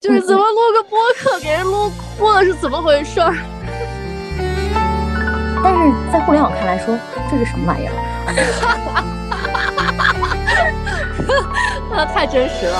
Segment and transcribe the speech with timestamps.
[0.00, 3.34] 就是怎么录个播客给人录哭了是怎么回事儿？
[5.62, 6.96] 但是在互联网看来说，
[7.30, 7.92] 这是什么玩意儿？
[11.92, 12.78] 那太真实了。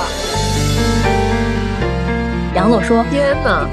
[2.55, 3.67] 杨总说天哪，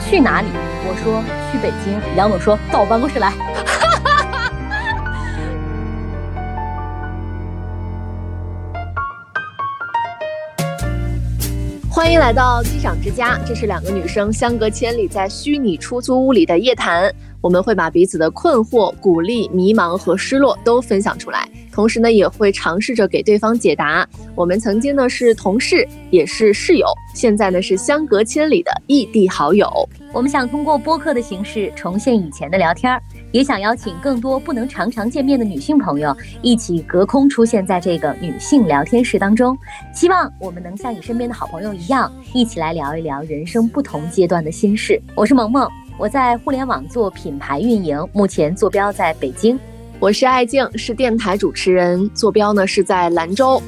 [0.00, 0.48] 去哪里？
[0.88, 1.22] 我说
[1.52, 2.00] 去北京。
[2.16, 3.30] 杨总说到我办公室来。
[12.16, 17.14] 迎来到机长之家，这是两个女生相隔千里在虚拟出租屋里的夜谈。
[17.42, 24.08] 我们会把彼此的困惑、鼓励、迷茫和失落都分享出来，同时呢，也会尝试着给对方解答。
[24.34, 29.70] 我们曾经呢是同事，也是室友，现在呢是相隔千里的异地好友。
[30.10, 39.56] 我们想通过播客的形式重现以前的聊天儿，也想邀请更多不能常常见面的女性朋友一起隔空出现在这个女性聊天室当中。
[39.92, 45.00] 希望我们能像你身边的好朋友一样，一起来聊一聊人生不同阶段的心事。
[45.14, 45.68] 我是萌萌，
[45.98, 49.58] 我在互联网做品牌运营，目前坐标在北京。
[49.98, 53.62] 我是爱静，是电台主持人，坐标呢是在兰州。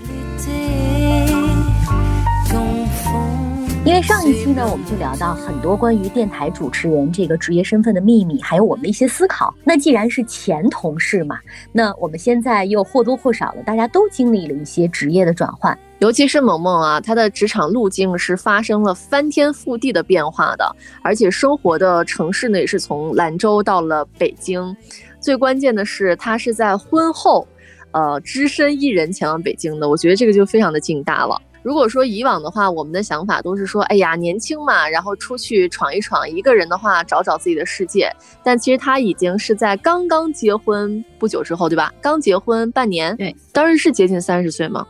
[3.89, 9.55] 因为上一期呢，我们就聊到很多关于电台主持人这个职业身份的秘密，还有我们的一些思考。
[9.65, 11.39] 那既然是前同事嘛，
[11.73, 15.77] 那我们现在又或多或少的，大家都经历了一些职业的转换。
[16.01, 24.77] 尤其是萌萌啊，她的职场路径是发生了翻天覆地的变化的，而且生活的城市呢也是从兰州到了北京。
[25.19, 27.49] 最关键的是，她是在婚后，
[27.93, 29.89] 呃，只身一人前往北京的。
[29.89, 31.41] 我觉得这个就非常的劲大了。
[31.63, 38.11] 如果说以往的话，我们的想法都是说，哎呀，年轻嘛，然后出去闯一闯，一个人的话找找自己的世界。
[38.43, 41.93] 但其实他已经是在刚刚结婚不久之后，对吧？
[42.01, 44.87] 刚结婚半年，对，当时是接近三十岁吗？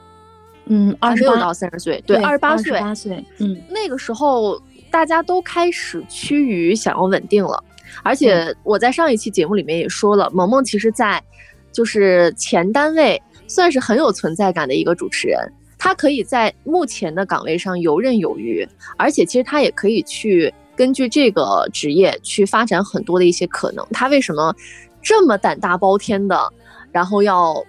[0.67, 4.61] 嗯，二十六到三十岁，对，二十八岁，八岁，嗯，那个时候
[4.91, 7.65] 大家都开始趋于想要稳定了。
[8.03, 11.23] 而且我在上一期节目里面也说了，萌萌其实在
[11.73, 15.41] 就是前单位算是很有存在感的一个主持人。
[15.79, 23.87] 他可以在目前的岗位上游刃有余，而且其实他也可以去根据这个职业去发展很多的一些可能。
[23.93, 24.55] 他为什么
[25.01, 26.53] 这么胆大包天的，
[26.91, 27.65] 然后要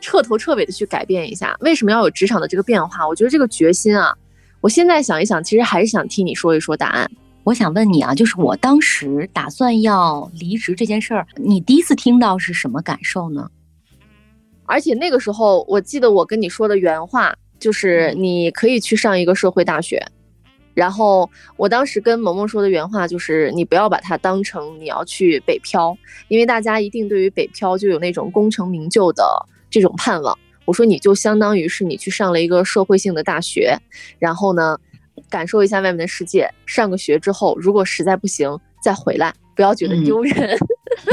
[0.00, 1.56] 彻头彻尾的去改变一下？
[1.60, 3.06] 为什么要有职场的这个变化？
[3.06, 4.14] 我觉得这个决心啊，
[4.60, 7.10] 我现在想一想，其实还是想听你说一说答案。
[7.42, 13.50] 我想问你啊，就是我当时打算要离职这件事儿，你第一次听到是什么感受呢？
[14.64, 17.34] 而且那个时候，我记得我跟你说的原话。
[17.58, 20.00] 就是你可以去上一个社会大学，
[20.74, 25.96] 然后我当时跟萌萌说的原话就是，你不要把它当成你要去北漂，
[26.28, 29.24] 因为大家一定对于北漂就有那种功成名就的
[29.68, 30.38] 这种盼望。
[30.64, 33.76] 我说你就相当于是你去上了一个社会性的大学，
[34.18, 34.78] 然后呢，
[35.28, 36.48] 感受一下外面的世界。
[36.64, 40.56] 上个学之后，如果实在不行再回来，不要觉得丢人。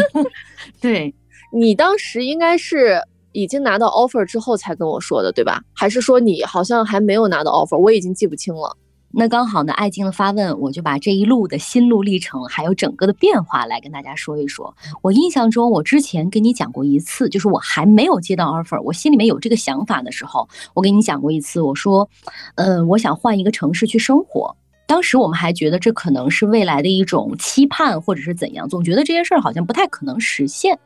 [0.79, 1.15] 对
[1.51, 3.01] 你当时应该是。
[3.35, 5.61] 已经拿到 offer 之后才跟我说的，对吧？
[5.73, 7.77] 还是说你好像还没有拿到 offer？
[7.77, 8.77] 我已经记不清了。
[9.17, 14.73] 那刚好呢，爱静的发问，我就把这一路的心路历程，还有整个的变化来跟大家说一说。
[15.01, 22.09] 我印象中，我之前跟你讲过一次，就是我还没有接到 offer，我心里面有这个想法的时候，我跟你讲过一次，我说，
[22.55, 24.55] 嗯，我想换一个城市去生活。
[24.87, 30.77] 当时我们还觉得这可能是未来的一种期盼，或者是怎样，总觉得这件事儿好像不太可能实现。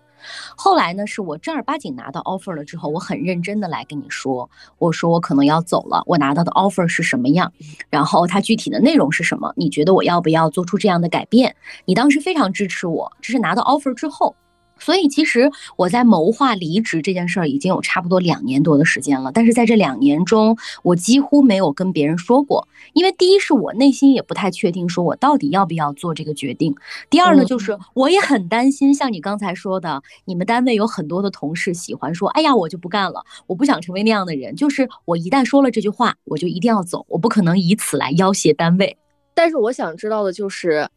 [0.56, 7.52] 后来呢，是我正儿八经拿到 offer 了之后，我很认真的来跟你说，我说我可能要走了，我拿到的 offer 是什么样，
[7.90, 11.56] 然后它具体的内容是什么，你觉得我要不要做出这样的改变？
[11.85, 14.35] 你当时非常支持我，这是拿到 offer 之后。
[14.79, 26.73] 所以其实我在谋划离职这件事儿已经有差不多两年多的时间了，但是在这两年中，我几乎没有跟别人说过，因为第一是我内心也不太确定，说我到底要不要做这个决定；
[27.09, 38.97] 第二呢，就是我也很担心，像你刚才说的，你们单位有很多的同事喜欢说，哎呀，我就不干了，我不想成为那样的人，就是我一旦说了这句话，我就一定要走，我不可能以此来要挟单位。
[39.34, 40.88] 但是我想知道的就是。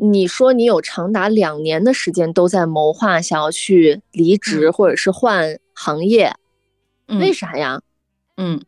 [0.00, 6.32] 你说你有长达两年的时间都在谋划想要去离职或者是换行业，
[7.06, 7.80] 为啥呀？
[8.40, 8.62] 嗯，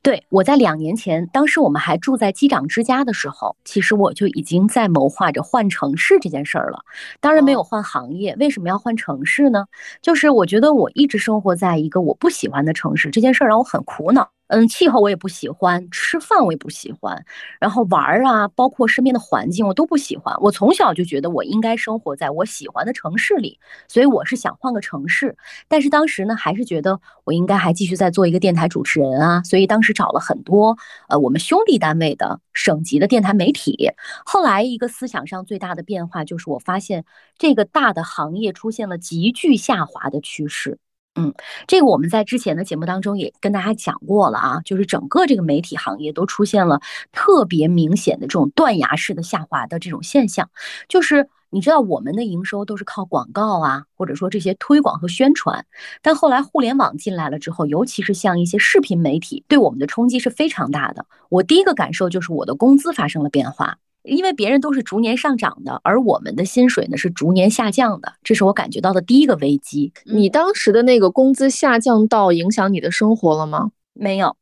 [0.00, 6.78] 对我在两年前，当时我们还住在机长之家的时候，其实我就已经在谋划着换城市这件事儿了。
[7.20, 9.66] 当然没有换行业，为什么要换城市呢？
[10.00, 14.30] 就是我觉得我一直生活在一个我不喜欢的城市，这件事儿让我很苦恼。
[14.48, 17.24] 嗯，气候我也不喜欢，吃饭我也不喜欢，
[17.60, 20.34] 然后玩儿啊，包括身边的环境我都不喜欢。
[20.40, 23.58] 我从小就觉得我应该生活在我喜欢的城市里，
[23.88, 25.36] 所以我是想换个城市。
[25.68, 30.76] 但是当时呢，还是觉得我应该还继续在做一个电台主持人啊，所以当时找了很多
[31.08, 33.92] 呃我们兄弟单位的省级的电台媒体。
[34.24, 37.04] 后来一个思想上最大的变化就是我发现
[37.36, 40.78] 这个大的行业出现了急剧下滑的趋势。
[41.18, 41.34] 嗯，
[41.66, 46.80] 这个我们在之前的节目当中也跟大家讲过了啊，就是整个这个媒体行业都出现了
[47.12, 50.48] 特别明显的这种断崖式的下滑的这种现象。
[50.88, 55.64] 就是你知道，我们的营收都是靠广告啊，或者说这些推广和宣传，
[56.02, 61.06] 但后来互联网进来了之后，尤其是像一些视频媒体，对我们的冲击是非常大的。
[61.30, 63.78] 我第一个感受就是我的工资发生了变化。
[64.08, 69.92] 因为别人都是逐年上涨的，而我们的薪水呢是逐年下降的，这是我感觉到的第一个危机。
[70.04, 73.70] 你当时的那个工资下降到影响你的生活了吗？
[73.92, 74.36] 没有。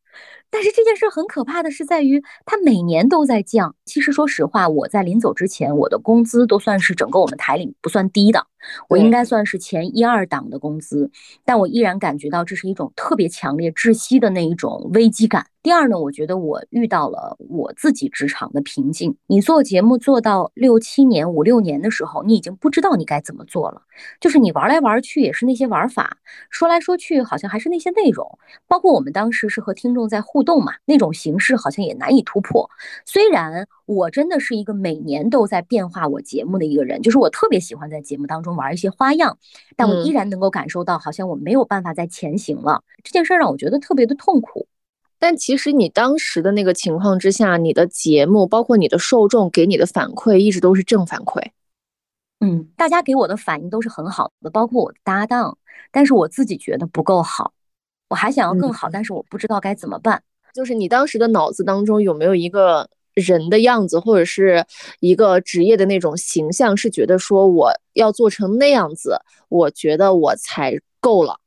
[0.49, 3.75] 但是这件事很可怕的是在于，它每年都在降。
[3.85, 8.47] 其实说实话，我在临走之前，我的工资都算是整个我们台里不算低的，
[8.89, 11.11] 我应该算是前一二档的工资。
[11.45, 15.47] 但我依然感觉到这是一种特别强烈、窒息的那一种危机感。
[15.67, 19.17] 第二呢，我觉得我遇到了我自己职场的瓶颈。
[19.27, 23.83] 你做节目做到六七年、五六年的时候，你已经不知道你该怎么做了。
[24.21, 26.19] 就是你玩来玩去也是那些玩法，
[26.51, 28.39] 说来说去好像还是那些内容。
[28.69, 32.71] 包括我们当时是和听众在互动嘛，那种形式好像也难以突破。
[33.05, 39.37] 虽然我真的是一个每年都在变化我节目的一个人，就是我特别喜欢在节目当中玩一些花样，
[39.75, 42.85] 但我依然能够感受到好像我没有办法再前行了。
[43.03, 44.69] 这件事让我觉得特别的痛苦。
[45.27, 51.43] 但其实你当时的那个情况之下，你的节目包括你的受众给你的反馈一直都是正反馈。
[52.39, 55.59] 嗯，大家给我的反应都是很好的，包括我的搭档。
[55.91, 57.53] 但是我自己觉得不够好，
[58.09, 60.23] 我还想要更好，但是我不知道该怎么办。
[60.55, 64.65] 就是你当时的脑子当中有没有一个人的样子，或者是
[65.01, 69.19] 一个职业的那种形象，是觉得说我要做成那样子，
[69.49, 71.41] 我觉得我才够了。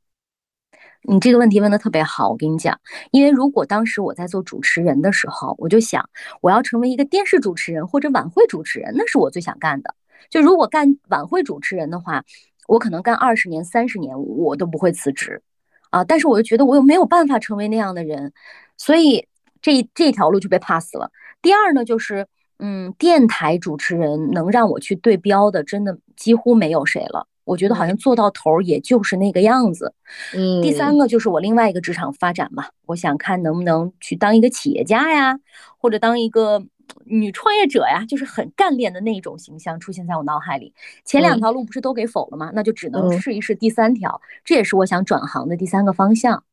[1.02, 2.78] 你这个问题问的特别好，我跟你讲，
[3.10, 6.08] 因为如果当时我在做主持人的时候，我就想
[6.42, 9.94] 我要成为一个电视主持人或者晚会主持人，那是我最想干的。
[10.28, 12.22] 就如果干晚会主持人的话，
[12.68, 15.42] 我可能干二十年、三十年我都不会辞职
[15.88, 16.04] 啊。
[16.04, 18.32] 但是我又觉得我又没有办法成为那样的人，
[18.76, 19.26] 所以
[19.62, 21.10] 这这条路就被 pass 了。
[21.40, 22.26] 第二呢，就是
[22.58, 27.26] 嗯，电台主持人能让我去对标的，真的几乎没有谁了。
[27.44, 29.92] 我觉得好像做到头也就是那个样子，
[30.34, 30.62] 嗯。
[30.62, 35.38] 第三个就是我另外一个职场发展嘛，我想看能不能去当一个企业家呀，
[35.78, 36.62] 或者当一个
[37.04, 40.74] 女创业者呀，就是很干练的那种形象出现在我脑海里。
[41.04, 42.50] 前两条路不是都给否了吗？
[42.54, 46.44] 那就只能试一试第三条，这也是我想转行的第三个方向。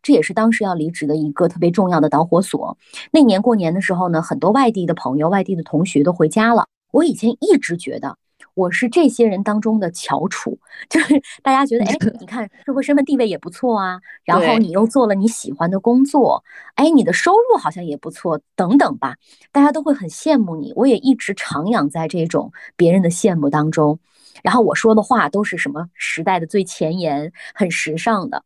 [0.00, 2.78] 这也是当时要离职的一个特别重要的导火索。
[3.12, 6.66] 那年过年的时候呢，很多外地的朋友、外地的同学都回家了。
[6.92, 8.16] 我以前一直觉得。
[8.58, 10.58] 我是这些人当中的翘楚，
[10.90, 16.42] 就是大家觉得，哎，你看社会身份地位也不错啊，然后你又做了你喜欢的工作，
[16.74, 19.14] 哎，你的收入好像也不错，等等吧，
[19.52, 20.72] 大家都会很羡慕你。
[20.74, 24.00] 我也一直徜徉在这种别人的羡慕当中，
[24.42, 28.42] 然后我说的话都是什么时代的最前沿，很时尚的。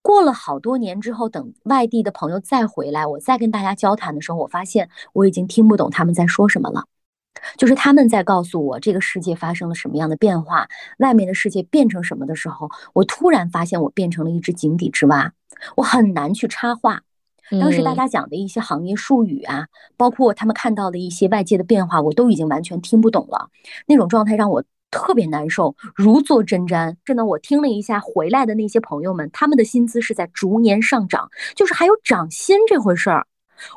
[0.00, 6.84] 过了好多年之后，等外地的朋友再回来，我再跟大家交谈的时候，我发现我已经听不懂他们在说什么了。
[7.56, 15.32] 就是他们在告诉我这个世界发生了什么样的变化，外面的世界变成什么的时候，我突然发现我变成了一只井底之蛙，
[15.76, 17.02] 我很难去插话。
[17.60, 19.66] 当时大家讲的一些行业术语啊，
[19.98, 23.50] 包括他们看到的一些外界的变化，我都已经完全听不懂了。
[23.86, 26.96] 那种状态让我特别难受，如坐针毡。
[27.04, 33.26] 真的，我听了一下回来的那些朋友们，他们的薪资是在逐年上涨，就是还有涨薪这回事儿。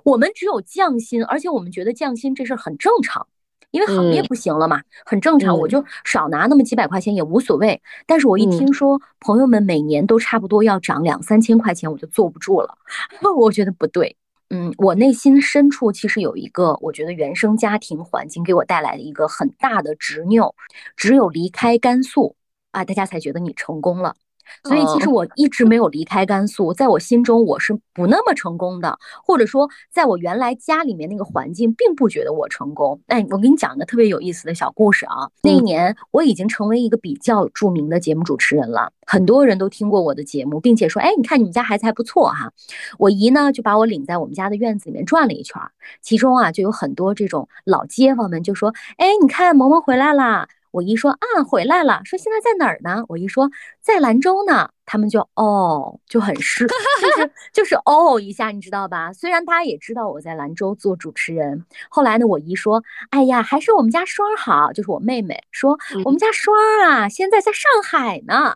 [0.05, 3.27] 我们只有降薪，而且我们觉得降薪这事儿很正常。
[3.71, 7.81] 因为行业不行了嘛，很正常，我就少拿那么几百块钱也无所谓。
[8.05, 12.77] 但是我一听说朋友们每年都差不多要涨两三千块钱，我就坐不住了。
[13.37, 14.15] 我觉得不对，
[14.49, 20.55] 嗯，我内心深处其实有一个，我觉得原生家庭环境给我带来的一个很大的执拗，
[20.95, 22.35] 只有离开甘肃
[22.71, 24.15] 啊，大家才觉得你成功了。
[24.63, 32.99] 所以其实我一直没有离开甘肃，在我心中我是不那么成功的，或者说在我原来家里面那个环境并不觉得我成功。
[33.07, 35.29] 哎，我给你讲一个特别有意思的小故事啊。
[35.43, 42.51] 那一年我已经成为一个比较著名的节目主持人了，很多人都听过我的节目，并且说，哎，你看你们家孩子还不错哈。
[42.97, 45.61] 我姨呢就把我领在我们家的院子里面转了一圈，
[46.01, 50.47] 其中啊就有很多这种老街坊们就说，哎，你看萌萌回来啦。
[50.71, 53.03] 我姨说啊，回来了，说现在在哪儿呢？
[53.07, 53.49] 我姨说
[53.81, 54.69] 在兰州呢。
[54.89, 59.11] 他们就哦，就很 是，就是就是哦一下，你知道吧？
[59.11, 66.55] 虽然大家也知道我在兰州做主持人，后来呢，我姨说，哎呀，还是我们家双好，就是我妹妹说，我们家双
[66.85, 68.55] 啊，现在在上海呢。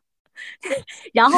[1.14, 1.38] 然后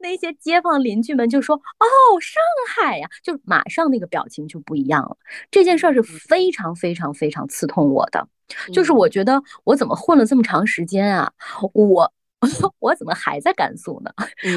[0.00, 1.86] 那些街坊邻居们就说，哦，
[2.20, 2.42] 上
[2.74, 5.16] 海呀，就马上那个表情就不一样了。
[5.50, 8.26] 这件事儿是非常非常非常刺痛我的。
[8.72, 11.32] 就是我觉得我怎么混了这么长时间啊，
[11.72, 12.12] 我
[12.80, 14.10] 我怎么还在甘肃呢？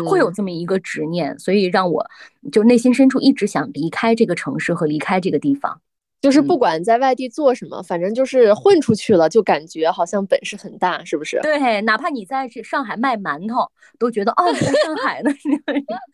[0.10, 2.04] 会有这么一个执念，所以让我
[2.52, 5.80] 就内心深处一直想离开这个城市和离开这个地方。
[6.24, 11.38] 就是不管在外地做什么，反正就是混出去了，就感觉好像本事很大，是不是？
[11.42, 15.30] 对，哪怕你在这上海卖馒头，都觉得哦，在上海呢。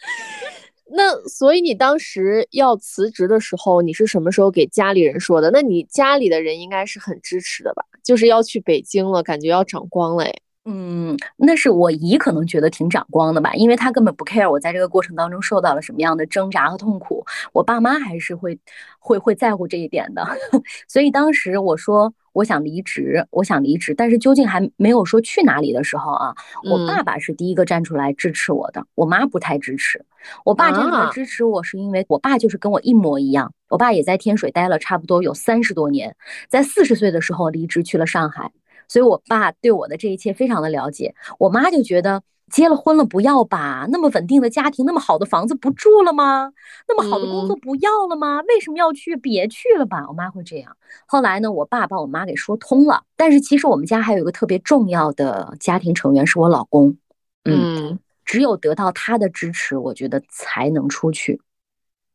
[0.92, 5.52] 那所以你当时要辞职的时候，你是什么时候给家里人说的？
[5.52, 7.86] 那你家里的人应该是很支持的吧？
[8.04, 10.34] 就是要去北京了，感觉要长光了，哎。
[10.72, 17.26] 嗯，那是我姨可能觉得挺长光的吧，因为她根本不 care 我在这个过程当中受到了什么样的挣扎和痛苦。
[17.54, 18.60] 我爸妈还是会
[19.00, 20.24] 会会在乎这一点的，
[20.88, 30.06] 所以当时我说我想离职，我想离职，但是究竟还没有说去哪里的时候啊，我爸爸是第一个站出来支持我的，我妈不太支持。
[30.46, 36.16] 我爸站出来支持我是因为我爸就是跟我一模一样，我爸也在天水待了差不多有三十多年，
[36.48, 38.52] 在四十岁的时候离职去了上海。
[38.90, 41.16] 所以，我爸对我的这一切非常的了解。
[41.38, 46.52] 我妈就觉得结了婚了不要吧，那么稳定的家庭，那么好的房子不住了吗？
[46.88, 48.42] 那么好的工作不要了吗？
[48.48, 49.16] 为什么要去？
[49.16, 50.04] 别去了吧。
[50.08, 50.76] 我妈会这样。
[51.06, 53.04] 后来呢，我爸把我妈给说通了。
[53.16, 56.98] 但是其实我们家还有一个特别重要的家庭成员是我老公。
[57.46, 61.40] 嗯，只有得到他的支持，我觉得才能出去。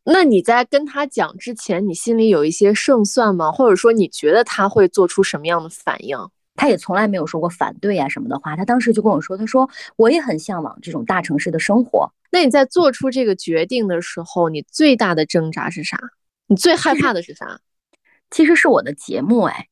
[0.05, 3.51] 那你在跟他讲之前，你心里有一些胜算吗？
[3.51, 6.19] 或者说，你觉得他会做出什么样的反应？
[6.57, 15.99] 他也从来没有说过反对啊什么的话，他当时就跟我说：“他说我也很向往这种大城市的生活。”那你在做出这个决定的时候，你最大的挣扎是啥？
[16.47, 17.59] 你最害怕的是啥？
[18.31, 19.67] 其实是我的节目，哎，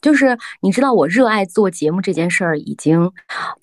[0.00, 3.12] 就是你知道我热爱做节目这件事儿已经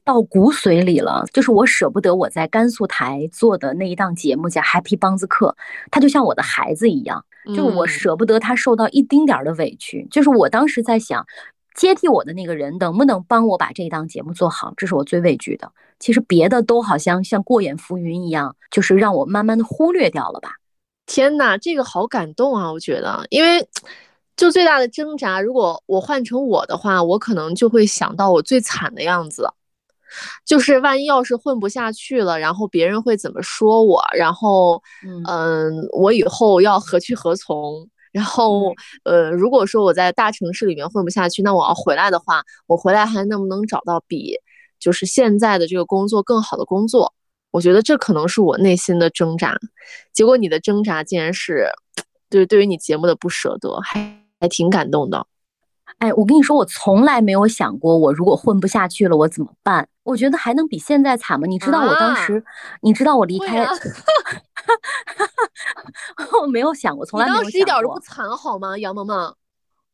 [0.03, 5.55] 到骨髓里了，就是我舍不得我在甘肃台做的那一档节目叫《Happy 帮子课》，
[5.91, 7.25] 他就像我的孩子一样，
[7.55, 10.07] 就我舍不得他受到一丁点儿的委屈。
[10.09, 11.25] 就是我当时在想。
[11.75, 14.73] 接替我的那个人能不能帮我把这档节目做好？
[14.75, 15.71] 这是我最畏惧的。
[15.99, 20.55] 其实别的都好像像过眼浮云一样，就是让我慢慢的忽略掉了吧。
[21.05, 22.71] 天哪，这个好感动啊！
[22.71, 23.67] 我觉得，因为
[24.35, 29.47] 就最大的挣扎，如果我换成我的话，我可能就会想到我最惨的样子，
[30.45, 34.01] 就是万一要是混不下去了，然后别人会怎么说我？
[34.17, 34.81] 然后，
[35.27, 37.87] 嗯，我以后要何去何从？
[38.11, 44.35] 然后，呃，如果说我在大城市里面混不下去，那我要回来的话，我回来还能不能找到比
[44.79, 47.13] 就是现在的这个工作更好的工作？
[47.51, 49.57] 我觉得这可能是我内心的挣扎。
[50.13, 51.69] 结果你的挣扎竟然是
[52.29, 55.27] 对对于你节目的不舍得，还还挺感动的。
[55.97, 59.87] 哎，我跟你说，我从来没有想过，我如果混不下去了，我怎么办？
[60.03, 61.45] 我觉得还能比现在惨吗？
[61.45, 62.43] 你知道我当时，
[62.81, 63.67] 你知道我离开，
[66.41, 67.43] 我没有想过，从来没有想过。
[67.43, 69.35] 当时一点都不惨，好吗，杨萌萌？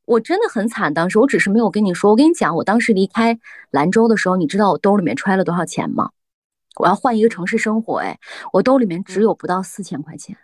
[0.06, 2.12] 我真的很惨，当时我只是没有跟你说。
[2.12, 3.38] 我跟你讲，我当时离开
[3.72, 6.12] 兰州的时候，你知道我兜里面揣了多少钱吗？
[6.78, 8.20] 我要换一个城市生活，哎，
[8.54, 10.38] 我兜里面只有不到四千块钱。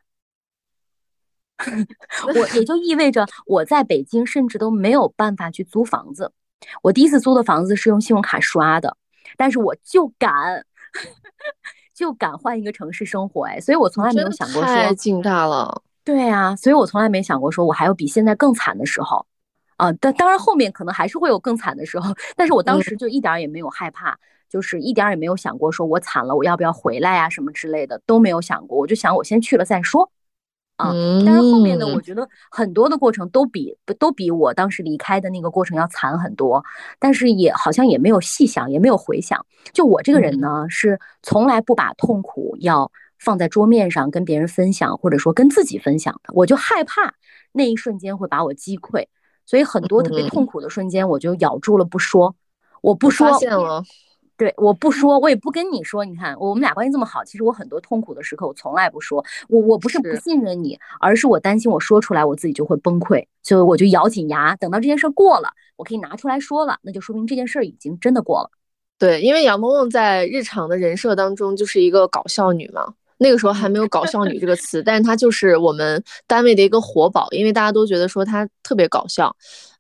[2.25, 6.33] 我也就意味着我在北京甚至都没有办法去租房子。
[6.81, 8.97] 我第一次租的房子是用信用卡刷的，
[9.37, 10.65] 但是我就敢，
[11.93, 13.45] 就敢换一个城市生活。
[13.45, 15.81] 哎，所以我从来没有想过说太劲大了。
[16.03, 19.25] 对啊，所以我从来没想过说我还有比现在更惨的时候
[19.77, 19.91] 啊。
[19.93, 24.17] 但当然后面可能还是会有更惨的时候，但是我当时就一点也没有害怕，
[24.50, 28.77] 就是一点也没有想过说我惨了我要不要回来呀什么之类的都没有想过。
[28.77, 30.12] 我就想我先去了再说。
[30.83, 30.93] 啊，
[31.25, 36.63] 但是后面的我觉得很多的过程都比都比我当时离开的那个过程要惨很多，
[36.99, 39.45] 但是也好像也没有细想，也没有回想。
[39.71, 46.33] 就我这个人呢，是从来不把痛苦要放在桌面上跟别人分享，或者说跟自己分享的。
[46.33, 47.13] 我就害怕
[47.51, 49.05] 那一瞬间会把我击溃，
[49.45, 52.35] 所以很多特别痛苦的瞬间，我就咬住了不说，
[52.81, 53.31] 我不说。
[53.31, 53.83] 发现了。
[54.35, 56.03] 对，我不说，我也不跟你说。
[56.03, 59.23] 你看，我们俩关系这么好，其实我很多痛苦的时刻，我从来不说。
[59.47, 68.49] 我我不是不信任你，而是我担心我说出来，我自己就会崩溃，所以我就咬紧牙，等到这件事过了，我可以拿出来说了，那就说明这件事已经真的过了。
[68.97, 72.93] 对，因为杨梦梦在日常的人设当中就是一个搞笑女嘛。
[73.23, 79.33] 那个时候还没有“搞笑女”这个词，但是她就是我们单位的一个活宝，因为大家都觉得说她特别搞笑，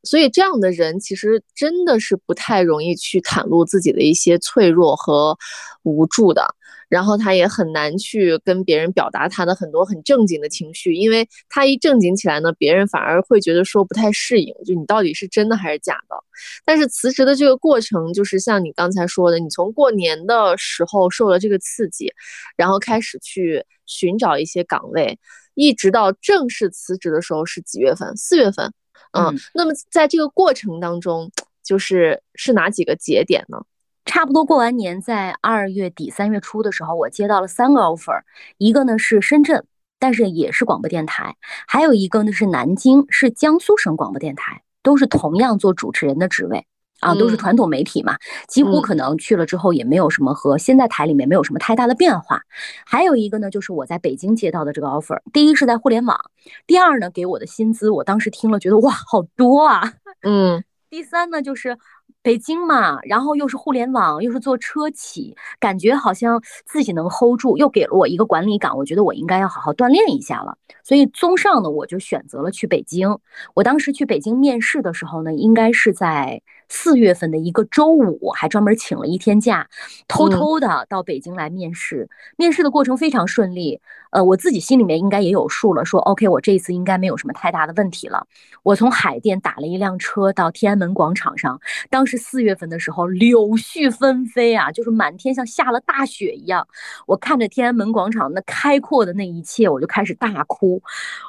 [0.03, 5.37] 所以这样的人其实真的是不太容易去袒露自己的一些脆弱和
[5.83, 6.55] 无助的。
[6.93, 16.15] 然后他也很难去跟别人表达他的很多很正经的情绪，因为他一正经起来呢，别人反而会觉得说不太适应，就你到底是真的还是假的。
[16.63, 22.13] 但是辞职的这个过程，就是像你刚才说的，你从过年的时候受了这个刺激，
[22.55, 25.17] 然后开始去寻找一些岗位，
[25.55, 28.15] 一直到正式辞职的时候是几月份？
[28.15, 28.71] 四月份。
[29.17, 31.31] 嗯，那么在这个过程当中，
[31.63, 33.57] 就是是哪几个节点呢？
[34.05, 38.21] 差不多过完年，在二月底三月初的时候，我接到了三个 offer，
[38.57, 39.65] 一个呢是深圳，
[39.97, 41.35] 但是也是广播电台，
[41.67, 46.65] 还有一个呢是南京，是江苏省广播电台，都是同样做主持人的职位
[46.99, 48.17] 啊，都是传统媒体嘛，
[48.47, 52.41] 几乎可能去了之后也没有什么和现在台里面没有什么太大的变化。
[52.85, 56.19] 还有一个呢，就是我在北京接到的这个 offer，第一是在互联网，
[56.67, 59.93] 第二呢给我的薪资，我当时听了觉得哇好多啊，
[60.23, 61.77] 嗯， 第三呢就是。
[62.23, 70.57] 北京嘛，然后又是互联网，又是做车企，感觉好像自己能 hold 住，又给了我一个管理岗，我觉得我应该要好好锻炼一下了。
[70.83, 73.19] 所以综上呢，我就选择了去北京。
[73.53, 76.41] 我当时去北京面试的时候呢，应该是在。
[76.69, 79.67] 四月份的一个周五，还专门请了一天假，
[80.07, 82.09] 偷偷的到北京来面试。
[82.35, 83.79] 面试的过程非常顺利，
[84.13, 88.25] 呃，我自己心里面应该也有数了，说 OK，我这一次应该没有什么太大的问题了。
[88.61, 96.67] 我从海淀打了一辆车到天安门广场上，当时四月份的时候，柳絮纷飞啊，就是满天像下了大雪一样。
[97.07, 100.79] 我看着天安门广场那开阔的那一切，我就开始大哭。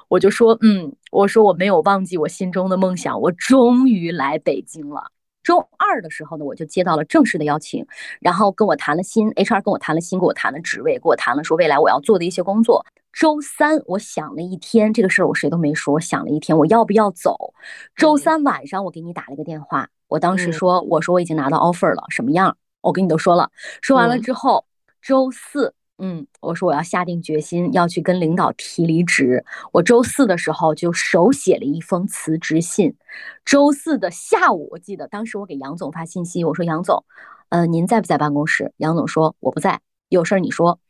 [0.09, 5.11] 我就说，嗯，我说我没有忘记我心中的梦想，我终于来北京了。
[5.45, 7.87] 周二的时候呢，我就接到了正式的邀请，
[8.19, 12.85] 然后跟我谈了新 HR 跟我谈了新，跟我谈了职位，跟我谈了说未来我要做的一些工作。
[13.13, 17.55] 周三我想了一天这个事儿，我谁都没说，我想了一天我要不要走。
[17.95, 22.57] 周三晚上我给你打了一个电话，我当时说我说我已经拿到 offer 了，什么样？
[22.81, 23.51] 我跟你都说了。
[23.83, 24.65] 说完了之后，
[25.01, 25.75] 周四。
[25.99, 29.45] 嗯，我说我要下定决心要去跟领导提离职。
[29.73, 32.97] 我周四的时候就手写了一封辞职信。
[33.45, 37.05] 周四的下午，我记得当时我给杨总发信息，我说杨总，
[37.51, 38.73] 呃，您在不在办公室？
[38.79, 40.81] 杨总说我不在，有事儿你说。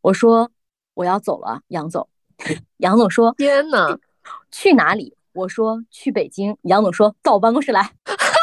[0.00, 0.50] 我说
[0.94, 2.08] 我要走了，杨总。
[2.78, 3.96] 杨总说天哪，
[4.50, 5.16] 去哪里？
[5.34, 6.56] 我说去北京。
[6.62, 7.92] 杨总说到我办公室来。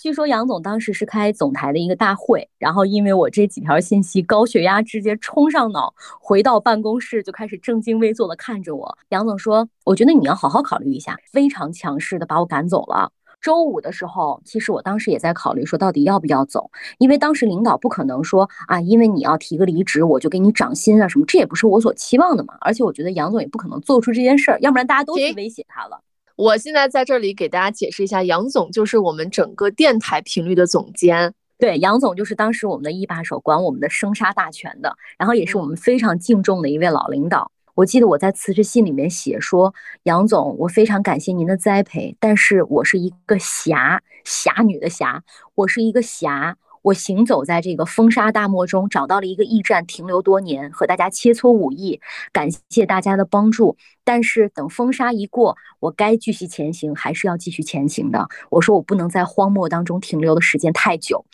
[0.00, 8.96] 据说杨总当时是开总台的一个大会，然后因为我这几条信息，高血压直接冲上脑，回到办公室就开始正襟危坐的看着我。
[9.10, 13.12] 杨总说：“我觉得你要好好考虑一下。”非常强势的把我赶走了。
[13.42, 22.54] 周五的时候，其实我当时也在考虑说到底要不要走，因为当时领导不可能说啊，因为你要提个离职，我就给你涨薪啊什么，这也不是我所期望的嘛。
[22.62, 26.00] 而且我觉得杨总也不可能做出这件事儿，要不然大家都去威胁他了。
[26.40, 31.34] 我现在在这里给大家解释一下，杨总就是我们整个电台频率的总监。
[31.58, 37.52] 对，杨总就是当时我们的一把手，管我们的生杀大权的，然后也是我们非常敬重的一位老领导。
[37.74, 39.74] 我记得我在辞职信里面写说，
[40.04, 45.22] 杨总，我非常感谢您的栽培，但是我是一个侠，侠女的侠，
[45.54, 46.56] 我是一个侠。
[46.82, 52.00] 我行走在这个风沙大漠中，找到了一个驿站，停留多年，和大家切磋武艺，
[52.32, 53.76] 感谢大家的帮助。
[54.04, 58.28] 但是等风沙一过，我该继续前行，还是要继续前行的。
[58.48, 61.24] 我说我不能在荒漠当中停留的时间太久。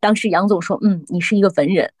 [0.00, 1.92] 当时杨总说：“嗯，你是一个文人。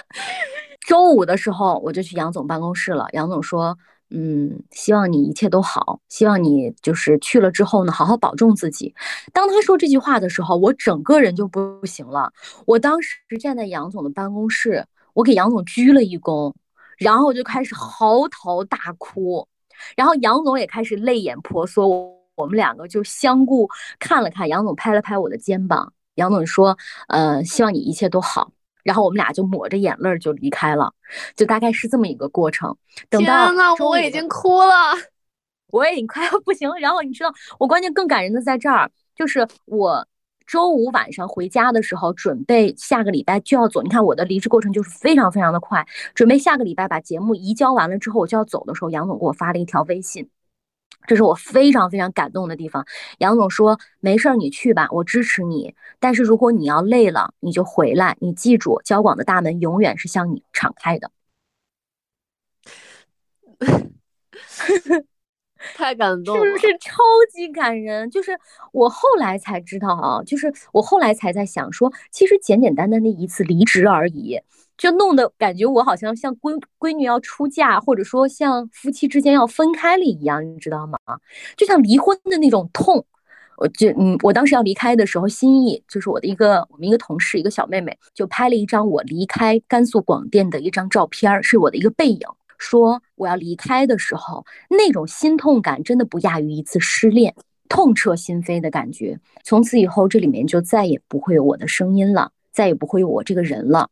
[0.86, 3.06] 周五的时候，我就去杨总办公室了。
[3.12, 3.76] 杨总说。
[4.10, 6.00] 嗯，希望你一切都好。
[6.08, 8.94] 希望你就是去了之后呢，好好保重自己。
[9.32, 12.32] 当他说这句话的时候，我整个人就不行了。
[12.66, 16.54] 我当时站在杨总的办公室，我给杨总鞠了一躬，
[16.98, 19.48] 然后我就开始嚎啕大哭，
[19.96, 22.12] 然后杨总也开始泪眼婆娑。
[22.36, 28.50] 我们两个就相顾看了看，杨总拍了拍我的肩膀，杨总说：“呃，希望你一切都好。”
[28.84, 30.92] 然后我们俩就抹着眼泪就离开了，
[31.34, 32.76] 就大概是这么一个过程。
[33.10, 34.92] 等到我已经哭了，
[35.68, 36.76] 我已经快要 不行了。
[36.78, 40.06] 然后你知道，我关键更感人的在这儿，就是我
[40.46, 43.82] 周五晚上回家的时候，准备下个礼拜就要走。
[43.82, 50.28] 你看我的离职过程就是非常非常的快，准备下个礼拜把节目移交完了之后，我就要走的时候，杨总给我发了一条微信。
[51.06, 52.84] 这是我非常非常感动的地方。
[53.18, 55.74] 杨总说：“没事儿，你去吧，我支持你。
[56.00, 58.16] 但是如果你要累了，你就回来。
[58.20, 61.10] 你记住，交广的大门永远是向你敞开的。
[65.74, 68.10] ”太感动了，是不是超级感人？
[68.10, 68.38] 就是
[68.72, 74.38] 我后来才知道啊，就是我后来才在想说，其实简简单单的一次离职而已，
[74.76, 80.98] 就弄得感觉我好像像闺闺女要出嫁，或者说像夫妻之间要分开了一样，你知道吗？
[81.56, 83.06] 就像离婚的那种痛。
[83.56, 92.26] 我就嗯，我当时要离开的时候，心意就是我的一个我们一个同事，一个小妹妹就拍了一张我离开甘肃广电的一张照片，是我的一个背影。
[92.58, 97.34] 说我要离开的时候，那种心痛感真的不亚于一次失恋，
[97.68, 99.18] 痛彻心扉的感觉。
[99.42, 103.90] 从此以后，这里面就再也不会有我的声音了，再也不会有我这个人了。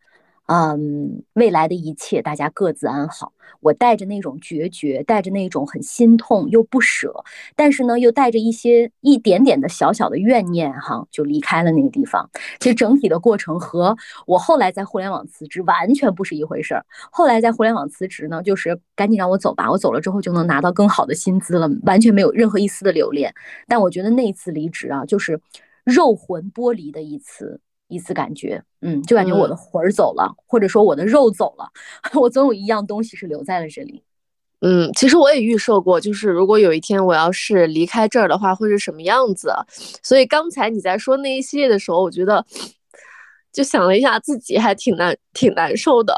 [0.52, 3.32] 嗯，未来的一切，大家各自安好。
[3.60, 7.24] 我带着那种决绝，带着那种很心痛又不舍，
[7.56, 12.28] 但是呢，又带着一些一点点的小小的怨念，哈，就离开了那个地方。
[12.60, 16.84] 其实整体的过程和我后来在互联网辞职完全不是一回事儿。
[17.10, 23.32] 后来在互联网辞职呢，就是赶紧让我走吧，我走了之后就能拿到更好的薪资了，完全没有任何一丝的留恋。
[23.66, 25.40] 但我觉得那一次离职啊，就是
[25.82, 27.58] 肉魂剥离的一次。
[27.88, 31.68] 一次感觉，嗯，就感觉我的魂儿走了，或者说我的肉走了，
[32.18, 34.02] 我总有一样东西是留在了这里。
[34.64, 39.52] 嗯，其实我也预设过，就是如果有一天我要是离开这儿的话，会是什么样子。
[40.02, 42.46] 所以刚才你在说那一系列的时候，我觉得
[43.52, 46.14] 就想了一下，自己还挺难，挺难受的。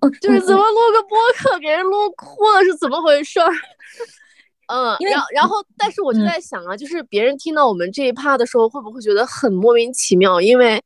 [0.00, 3.50] 哦，就是怎么录个播客给人录哭了，是怎么回事儿？
[4.68, 10.40] 嗯，然然后，但是我就在想啊，就是别人听到我们这一趴的时候，会不会觉得很莫名其妙？
[10.40, 10.78] 因为，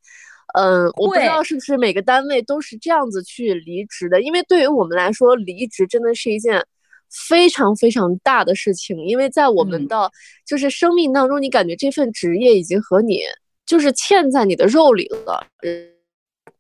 [0.55, 4.23] 嗯，我不知道是不是每个单位都是这样子去离职的。
[4.23, 6.65] 因为对于我们来说，离职真的是一件
[7.11, 8.97] 非常非常大的事情。
[9.05, 10.11] 因为在我们的
[10.47, 13.21] 就是生命当中，你感觉这份职业已经和你
[13.67, 15.45] 就是嵌在你的肉里了。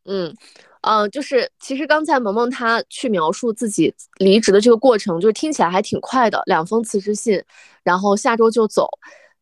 [0.05, 0.35] 嗯。
[0.83, 7.41] 嗯，就是其实刚才萌萌她去描述自己离职的这个过程，就是听起来还挺快的，两封辞职信，
[7.85, 8.89] 然后下周就走。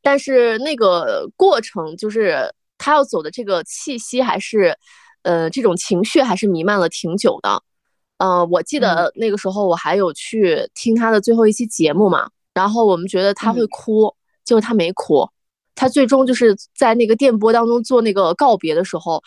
[0.02, 4.76] 但是那个过程，就是他要走的这个气息，还是，
[5.22, 7.62] 呃，这种情绪还是弥漫了挺久的。
[8.18, 15.26] 嗯，我记得那个时候我还有去听他的最后一期节目嘛，然后我们觉得他会哭，结果他没哭，
[15.74, 19.22] 他最终就是在那个电波当中做那个告别的时候。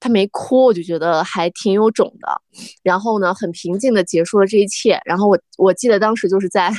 [0.00, 2.42] 他没哭，我就觉得还挺有种的。
[2.82, 5.00] 然后呢，很平静的结束了这一切。
[5.04, 6.72] 然后我我记得当时就是在，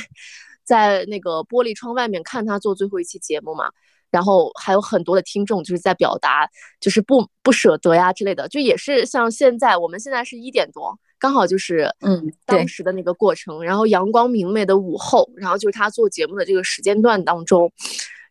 [0.64, 3.70] 在那个玻璃窗外面看他做最后一期节目嘛。
[4.10, 6.48] 然后还有很多的听众就是在表达，
[6.80, 8.48] 就是不不舍得呀之类的。
[8.48, 13.62] 就也是像现在，我们现在是一点多，刚好就是嗯当时的那个过程。
[13.62, 17.70] 然后阳光明媚的午后，然后就是他做节目的这个时间段当中。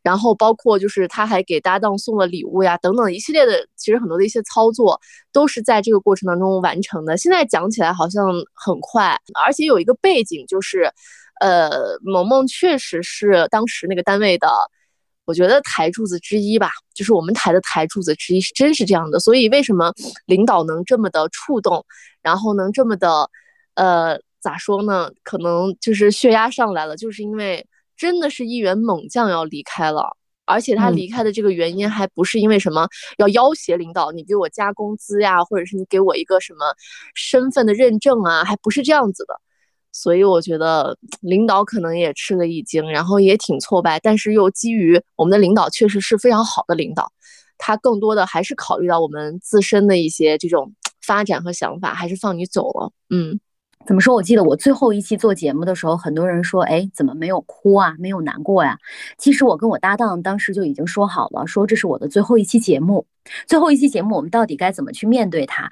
[0.01, 4.99] 然后包括就是他还给搭档送了礼物呀，等等一系列的，其实很多的一些操作
[5.33, 7.17] 都是在这个过程当中完成的。
[7.17, 10.89] 现在讲起来好像很快，而且有一个背景就是，
[11.41, 14.47] 呃，萌萌确实是当时那个单位的，
[15.25, 19.19] 我觉得台柱子之一吧，就是我们台的台柱子之一，是真是这样的。
[19.19, 19.93] 所以为什么
[20.25, 21.85] 领导能这么的触动，
[22.21, 23.29] 然后能这么的，
[23.75, 25.11] 呃，咋说呢？
[25.23, 27.65] 可能就是血压上来了，就是因为。
[27.99, 36.73] 真的是一员猛将要离开了，而且他离开的这个原因还不是因为什么要要挟领导，你给我加工资呀，或者是你给我一个什么
[37.13, 39.35] 身份的认证啊，还不是这样子的。
[39.91, 47.11] 所以我觉得领导可能也吃了一惊，然后也挺挫败，但是又基于我们的领导确实是非常好的领导，
[47.57, 52.91] 他更多的还是考虑到我们自身的一些这种发展和想法，还是放你走了。
[53.09, 53.39] 嗯。
[53.85, 54.13] 怎么说？
[54.13, 57.95] 我记得我最后一期做节目的时候，很多人说：“哎，怎么没有哭啊？
[57.97, 58.77] 没有难过呀？”
[59.17, 63.05] 其实我跟我搭档当时就已经说好了，说这是我的最后一期节目。
[63.47, 65.71] 最后一期节目，我们到底该怎么去面对它？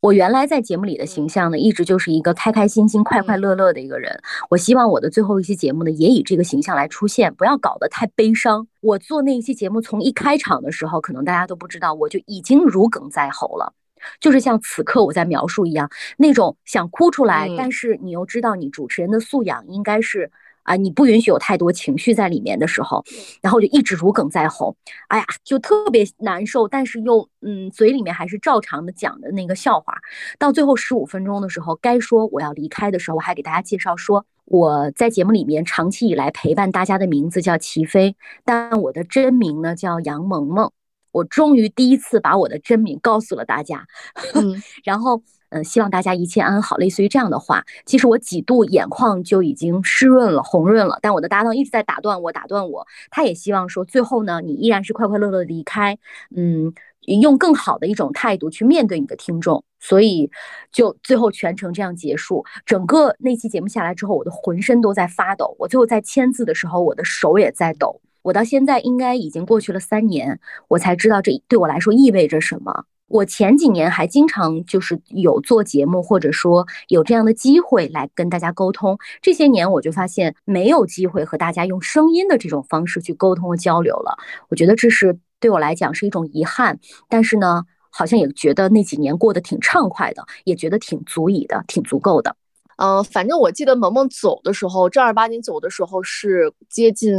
[0.00, 4.20] 我原来在节目里的形象呢，一直就是一个开开心心、快快乐乐的一个人。
[4.50, 8.66] 我希望我的最后一期节目呢，也以这个形象来出现，不要搞得太悲伤。
[8.80, 13.74] 我做那一期节目，从一开场的时候，可能大家都不知道，我就已经如鲠在喉了。
[14.20, 20.30] 就是像此刻我在描述一样，那种想哭出来，但是你又知道你主持人的素养应该是
[20.64, 23.04] 啊，你不允许有太多情绪在里面的时候，
[23.40, 24.76] 然后就一直如鲠在喉，
[25.08, 29.98] 哎呀，就特别难受，但是又嗯，嘴里面还是照常的讲的那个笑话。
[30.38, 40.70] 到最后十五分钟的时候，该说我要离开的时候，我还给大家介绍说我在节目里面长期以来陪伴大家的名字叫齐飞，但我的真名呢叫杨萌萌。
[41.12, 43.86] 我终于第一次把我的真名告诉了大家，
[44.84, 47.62] 然后嗯，希望大家一切安好，类似于这样的话。
[47.84, 52.86] 其实我几度眼眶就已经湿润了、红润了，但我的搭档一直在打断我，打断我。
[53.10, 55.98] 他也希望说，最后呢，你依然是快快乐乐的离开。
[56.34, 56.72] 嗯，
[57.20, 60.30] 用更好的一种态度去面对你的听众，所以
[60.72, 62.42] 就最后全程这样结束。
[62.64, 65.54] 整个那期节目下来之后，我的浑身都在发抖。
[65.58, 68.00] 我最后在签字的时候，我的手也在抖。
[68.22, 72.84] 我到现在应该已经过去了三年，我才知道这对我来说意味着什么。
[73.08, 78.98] 我前几年还经常就是有做节目，或者说有这样的机会来跟大家沟通。
[79.20, 84.16] 这些年我就发现没有机会和大家用声音的这种方式去沟通和交流了。
[84.48, 85.18] 我觉得这是。
[85.42, 92.36] 对我来讲是一种遗憾，但是呢，好像也觉得那几年过得挺畅快的，也觉得挺足以的，挺足够的。
[92.76, 97.14] 嗯，反正我记得萌萌走的时候，正儿八经走的时候是接近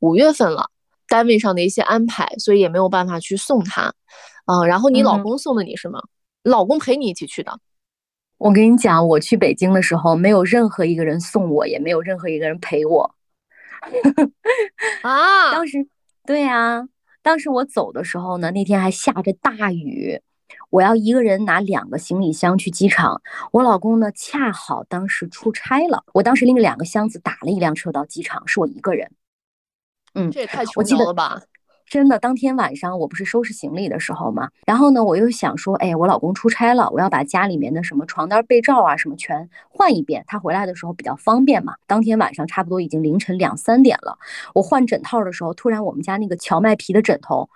[0.00, 0.70] 五月份了，
[1.08, 3.92] 单位上的一些安排，所以也没有办法去送她。
[4.46, 6.00] 嗯，然后你老公送的你是吗？
[6.42, 7.58] 老公陪你一起去的。
[8.38, 13.14] 我跟你讲，我去北京的时候，没有任何一个人送我，也没有任何一个人陪我。
[15.02, 15.86] 啊， 当时，
[16.24, 16.86] 对呀。
[17.22, 20.20] 当时我走的时候呢，那天还下着大雨，
[20.70, 23.20] 我要一个人拿两个行李箱去机场。
[23.52, 29.10] 我老公呢，恰好当时出差了，我当时拎着两个箱子打了一辆车到机场，是我一个人。
[30.14, 31.42] 嗯，这也太穷了吧！
[31.88, 41.76] 真的，当天晚上我不是收拾行李的时候嘛，然后呢，我又想说，哎，我老公出差了，我要把家里面的什么床单、被罩啊什么全换一遍，他回来的时候比较方便嘛。
[41.86, 44.18] 当天晚上差不多已经凌晨两三点了，
[44.52, 47.48] 我换枕套的时候，突然我们家那个荞麦皮的枕头，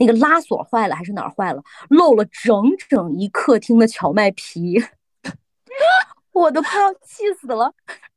[0.00, 4.82] 那个拉锁坏了还是哪儿坏了，漏了整整一客厅的荞麦皮，
[6.32, 7.70] 我都快要气死了，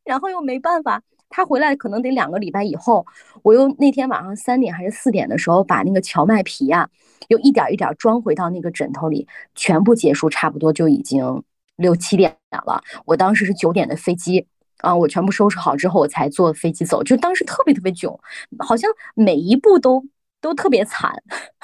[0.06, 1.02] 然后又没办法。
[1.36, 3.06] 他回来可能得两个礼拜以后，
[3.42, 6.88] 我又那天晚上三点还是四点的时候，把那个荞麦皮啊，
[7.28, 11.44] 又一点一点装回到那个枕头里，全部结束，差不多就已经
[11.76, 12.82] 六七点了。
[13.06, 14.46] 我当时是九点的飞机
[14.78, 18.18] 啊，我全部收拾好之后，我才坐飞机走，就当时特别特别囧，
[18.60, 20.06] 好像每一步都
[20.44, 21.12] 都特别惨，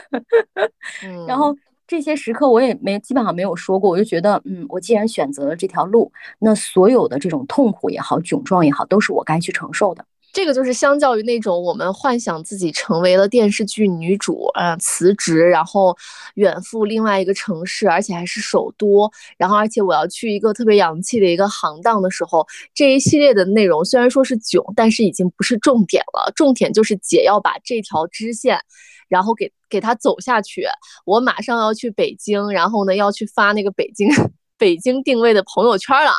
[1.27, 1.55] 然后。
[1.89, 10.05] 这些时刻我也没基本上没有说过，我就觉得，嗯，我既然选择了这条路，那所有的这种痛苦也好，窘状也好，都是我该去承受的。
[10.31, 15.95] 这个就是相较于那种我们幻想自己成为了电视剧女主，呃，辞职然后
[16.35, 28.59] 远赴另外一个城市，而且还是首都，然后而且我要去一个特别洋气的一个行当的时候，这一系列的内容虽然说是囧，但是已经不是重点了，重点就是姐要把这条支线。
[29.07, 30.67] 然后给给他走下去，
[31.03, 34.07] 我马上要去北京，然后呢要去发那个北京
[34.55, 36.11] 北京定位的朋友圈了，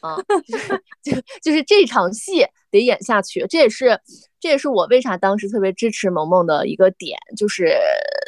[0.00, 0.16] 啊，
[1.04, 1.12] 就
[1.44, 3.98] 就是这场戏得演下去，这也是
[4.40, 7.76] 这也是我为啥当时特别支持萌萌的一个点，就是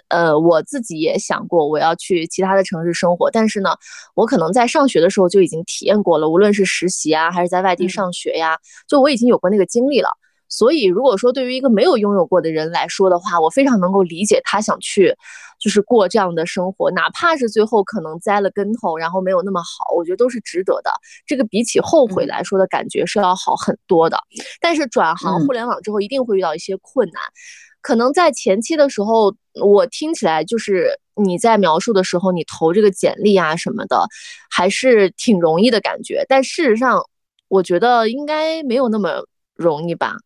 [0.09, 3.71] 呃我自己也想过我要去其他的城市生活，但是呢，
[4.15, 10.09] 我可能在上学的时候就已经体验过了，无论是实习啊，还是在外地上学呀，就我已经有过那个经历了。
[10.49, 15.17] 所以，如果说对于一个没有拥有过的人来说的话，我非常能够理解他想去，
[15.63, 20.91] 就是过这样的生活，哪怕是最后可能栽了跟头，然后没有那么好，我觉得都是值得的。
[21.25, 24.19] 这个比起后悔来说的感觉是要好很多的。
[24.61, 27.23] 但是转行互联网之后，一定会遇到一些困难。
[27.81, 34.05] 可能在前期的时候，我听起来就是你在描述的时候，你投这个简历啊什么的，
[34.51, 36.25] 还是挺容易的感觉。
[36.29, 37.01] 但事实上，
[37.49, 40.17] 我觉得应该没有那么容易吧。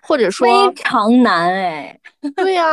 [0.00, 2.00] 或者说非常难哎，
[2.36, 2.64] 对呀，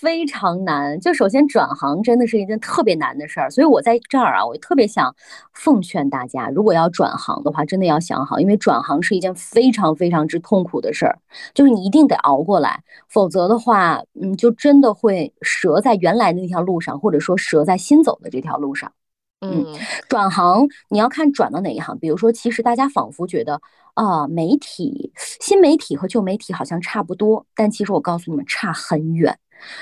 [0.00, 0.98] 非常难。
[0.98, 5.14] 就首先转行真的是一件特别难的事儿，所以我在这儿啊，我特别想
[5.52, 11.18] 奉劝大家，如果要转行的话，真的要想好，因为转行是一件非常非常之痛苦的事儿，
[11.52, 18.90] 就是你一定得熬过来，否则的话，嗯，就真的会折在原来的那条路上，或者说折在新走的这条路上。
[19.42, 19.64] 嗯，
[20.06, 21.98] 转行你要看转到哪一行。
[21.98, 23.58] 比如说，其实大家仿佛觉得
[23.94, 29.38] 啊，媒体、新媒体和旧媒体好像差不多，但其实我告诉你们，差很远。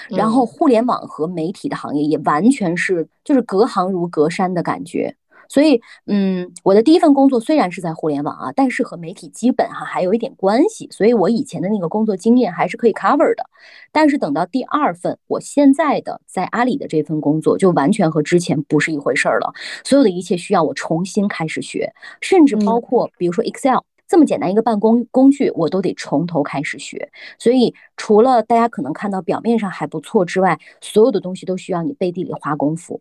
[0.08, 5.14] 然后，互联网和媒体的行业也完全是就是隔行如隔山的感觉。
[5.50, 13.46] 所以，嗯，我的第一份工作虽然是在互联网啊，但是和媒体基本哈还有一点关系，所以我以前的那个工作经验还是可以 cover 的。
[13.90, 19.50] 但是等到第二份，我现在的在阿里的这份工作，就完全和之前不是一回事儿了。
[19.84, 27.10] 所有的一切需要我重新开始学，甚至包括比如说 Excel 这么简单一个办公工具，我都得从头开始学。
[27.38, 33.00] 所以，除了大家可能看到表面上还不错之外，所有的东西都需要你背地里花功夫。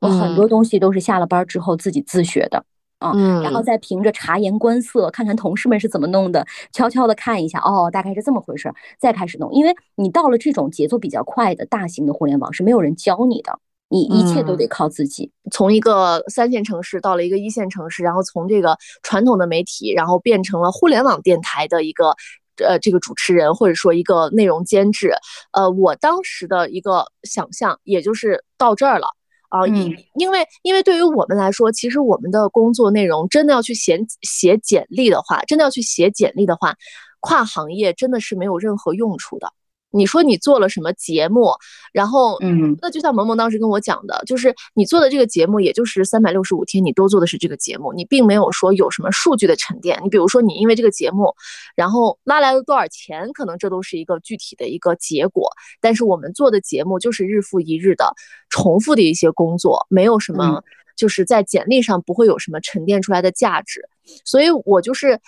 [0.00, 2.64] 我很多东西都是下了班之后自己自学的，
[2.98, 9.52] 啊，然后再凭着察言观色，看看同事们是怎么弄的，悄悄的看一下，哦，大概是这么回事，再开始弄。
[9.52, 13.58] 因为你到了这种节奏比较快的大型的互联网，是没有人教你的，
[13.90, 15.30] 你一切都得靠自己。
[15.50, 22.14] 从一个三线城市到了一个一线城市，然后从这个传统的媒体，然后变成了互联网电台的一个。
[22.62, 25.14] 呃这个主持人或者说一个内容监制，
[25.52, 29.06] 呃，我当时的一个想象也就是到这儿了
[29.48, 36.74] 啊，因因为因为对于我们来说，其实我们的工作内容真的要去写写简历的话，真的要去写简历的话，
[37.20, 39.50] 跨行业真的是没有任何用处的。
[39.92, 41.50] 你说你做了什么节目，
[41.92, 50.00] 然后，嗯，那就像萌萌当时跟我讲的，就是你做的这个节目，也就是三百六十五天，你都做的是这个节目，你并没有说有什么数据的沉淀。
[50.04, 51.34] 你比如说，你因为这个节目，
[51.74, 55.50] 然后拉来了多少钱，可能这都是一个具体的一个结果。
[55.80, 58.14] 但是我们做的节目就是日复一日的
[58.48, 60.62] 重复的一些工作，没有什么，
[60.96, 63.88] 就是在简历上不会有什么沉淀出来的价值。
[64.24, 65.18] 所以我就是，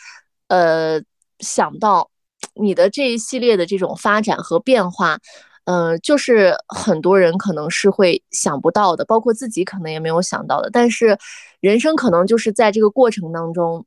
[0.47, 1.03] 呃，
[1.41, 2.12] 想到。
[2.55, 5.19] 你的这一系列的这种发展和变化，
[5.65, 10.69] 嗯，就是很多人可能是会想不到的，包括自己可能也没有想到的。
[10.71, 11.17] 但是，
[11.61, 13.85] 人生可能就是在这个过程当中，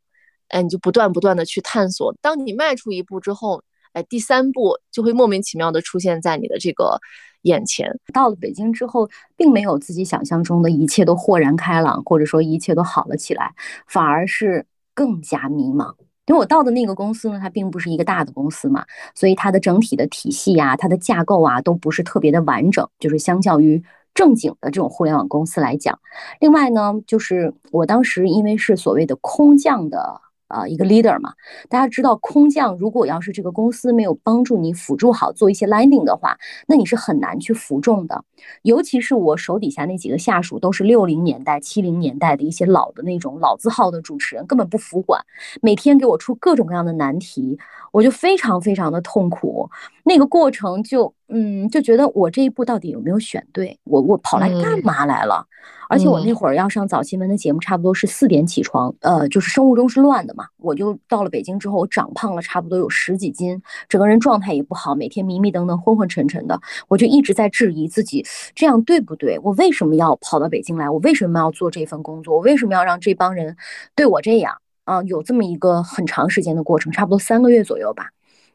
[0.48, 2.16] 哎，你就不断不断的去探索。
[2.22, 3.62] 当你迈出一步之后，
[3.94, 7.00] 哎，第三步就会莫名其妙的出现在你的这个
[7.44, 8.00] 眼前。
[8.14, 13.54] 到了北京之后，并没有自己想象中的一切都豁然开朗，或者说一切都好了起来，
[13.88, 15.94] 反而是更加迷茫。
[16.26, 22.88] 因为我到的那个公司呢，它并不是一个大的公司嘛，所以它的整体的体系啊、它的架构啊，都不是特别的完整。
[23.00, 23.84] 就是相较于
[24.14, 26.00] 正经的这种互联网公司来讲，
[26.40, 30.22] 另外呢，就是我当时因为是所谓的空降的。
[30.48, 31.34] 啊，一个 leader 嘛，
[31.70, 38.24] 大家知道，空降如果要是这个公司没有帮助你辅助好做一些 landing 的话，那你是很难去服众的。
[38.62, 45.20] 尤其是我手底下那几个下属，都是六零年代、七零年代的一些老的那种老字号的主持人，根本不服管，
[45.62, 47.58] 每天给我出各种各样的难题，
[47.96, 49.70] 我就非常非常的痛苦。
[50.04, 53.80] 那个过程就，嗯，就觉得我这一步到底有没有选对？
[53.86, 55.48] 我我跑来干嘛来了？
[55.88, 60.46] 而且我那会儿要上早新闻的节目，差不多是四点起床，呃，就是生物钟是乱的嘛。
[60.58, 66.60] 我就到了北京之后，我长胖了差不多有十几斤，整个人状态也不好，每天迷迷瞪瞪、昏昏沉沉的。
[66.90, 69.40] 我就一直在质疑自己，这样对不对？
[69.42, 70.90] 我为什么要跑到北京来？
[70.90, 72.36] 我为什么要做这份工作？
[72.36, 73.56] 我为什么要让这帮人
[73.96, 74.58] 对我这样？
[74.86, 78.12] 啊，有这么一个很长时间的过程，差不多三个月左右吧。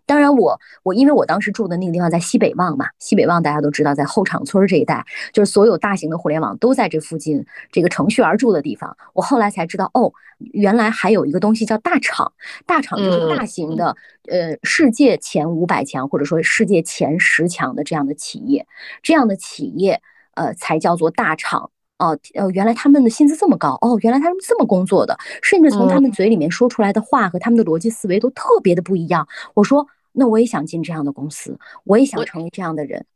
[0.07, 8.97] 当然，我我因为我当时住的那个地方在西北旺嘛，西北旺大家都知道，在后厂村这一带，就是所有大型的互联网都在这附近，这个程序员住的地方。
[9.13, 10.13] 我后来才知道，哦，
[10.53, 12.33] 原来还有一个东西叫大厂，
[12.67, 13.95] 大厂就是大型的，
[14.29, 18.67] 呃，世界前五百强或者说世界前十强的这样的企业，
[19.05, 20.03] 这样的企业，
[20.35, 21.71] 呃，才叫做大厂。
[22.01, 29.29] 哦，呃，原来他们的薪资这么高，哦，原来他们这么工作的，甚至从他们嘴里面说出来的话和他们的逻辑思维都特别的不一样。
[29.55, 29.87] 我说。
[30.13, 33.07] 那我也想进这样的公司，我也想成为这样的人。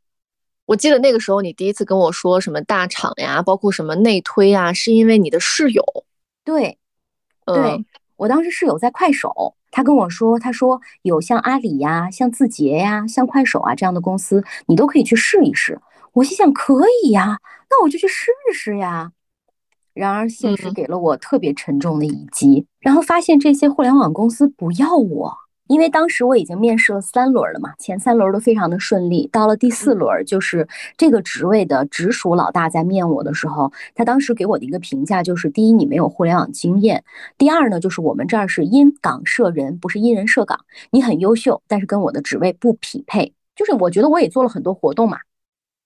[0.65, 5.83] 我记得那个时候你第一次跟我说什么大厂呀，包括什么内推啊，是因为你的室友。
[6.45, 6.77] 对，
[7.45, 15.77] 对我当时室友在快手，他跟我说，他说有像阿里呀、像字节呀、像快手啊这样的公司，你都可以去试一试。
[16.13, 17.37] 我心想可以呀，
[17.69, 19.11] 那我就去试试呀。
[19.93, 25.33] 然而现实给了我特别沉重的一击，然后发现这些互联网公司不要我。
[25.67, 36.99] 因为当时我已经面试了三轮了嘛，前三轮都非常的顺利，到了第四轮，就是这个职位的直属老大在面我的时候，他当时给我的一个评价就是：第一，你没有互联网经验；
[37.35, 40.59] 第二呢，就是我们这儿是因岗设人，不是因人设岗，
[40.91, 43.33] 你很优秀，但是跟我的职位不匹配。
[43.55, 45.17] 就是我觉得我也做了很多活动嘛，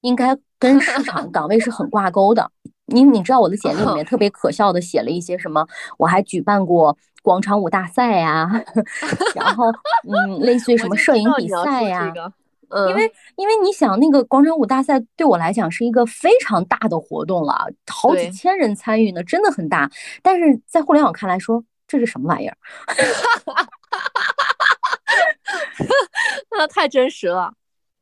[0.01, 2.49] 应该跟市场岗位是很挂钩的。
[2.85, 5.65] 你你知道我的简历里面特别可笑的写了一些什么？
[5.97, 6.97] 我还举办过。
[7.21, 8.49] 广场舞大赛呀，
[9.35, 9.65] 然后
[10.07, 12.13] 嗯，类似于什么摄影比赛呀，
[12.69, 19.91] 嗯，因为因为你想那个广场舞大赛对我来讲是一个非常大的活动了，好几千人参与呢，真的很大。
[20.23, 22.57] 但是在互联网看来说，这是什么玩意儿？
[26.51, 27.51] 那太真实了。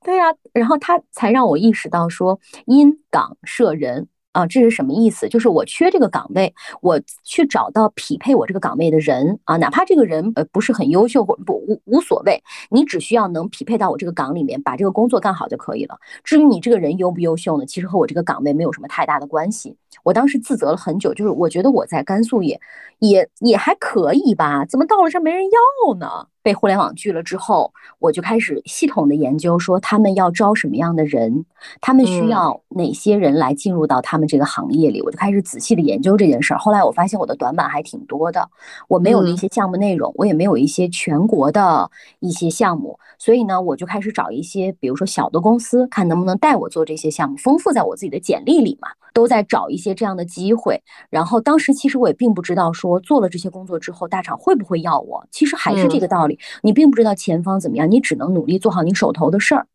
[0.08, 4.08] 对呀，然后他才让我意识到说，因岗设人。
[4.34, 5.28] 啊，这是什么意思？
[5.28, 12.40] 就是我缺这个岗位，我去找到匹配我这个岗位的人啊，哪怕这个人呃不是很优秀或不无无所谓，
[12.70, 15.98] 你只需要能匹配到我这个岗里面，把这个工作干好就可以了。
[16.24, 19.76] 至于你这个人优不优秀呢，其实和我这个岗位没有什么太大的关系。
[20.04, 22.60] 我当时自责了很久，就是我觉得我在甘肃也
[23.00, 26.28] 也也还可以吧，怎么到了这没人要呢？
[26.44, 31.44] 被互联网拒了之后，我就开始系统的研究，说他们要招什么样的人，
[31.82, 36.58] 他们需要哪些人来进入到他们这个行业里，我就开始仔细的研究这件事儿。
[36.58, 38.50] 后来我发现我的短板还挺多的，
[38.88, 50.82] 我没有一些项目内容，我也没有一些全国的一些项目，所以呢，我就开始找一些，比如说小的公司，看能不能带我做这些项目，丰富在我自己的简历里嘛，都在找一一些这样的机会。
[51.12, 59.68] 然后当时其实我也并不知道说做了这些工作之后大厂会不会要我，其实还是这个道理，你并不知道前方怎么样，你只能努力做好你手头的事儿。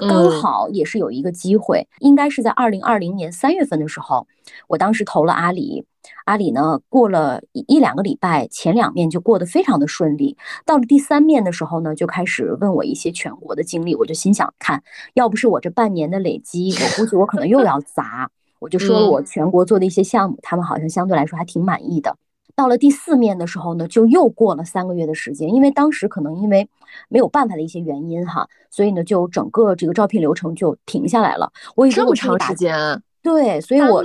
[0.00, 4.26] 刚好也是有一个机会，应该是在二零二零年三月份的时候，
[4.66, 5.86] 我当时投了阿里，
[6.24, 14.82] 阿里呢过了一两个礼拜，前两面就过得非常的顺利，到了第三面的时候呢，就开始问我一些全国的经历，我就心想，看
[15.14, 18.28] 要不是我这半年的累积，我估计我可能又要砸，
[18.60, 22.16] 我就说了我全国做的一些项目，他们好像相对来说还挺满意的。
[22.54, 26.68] 到了第四面的时候呢，就又过了三个月的时间，因为当时可能因为
[27.08, 31.50] 没有办法的一些原因哈，所以呢，就整个这个招聘流程就停下来了。
[31.74, 33.02] 我这么长时间？
[33.22, 34.02] 对，所以我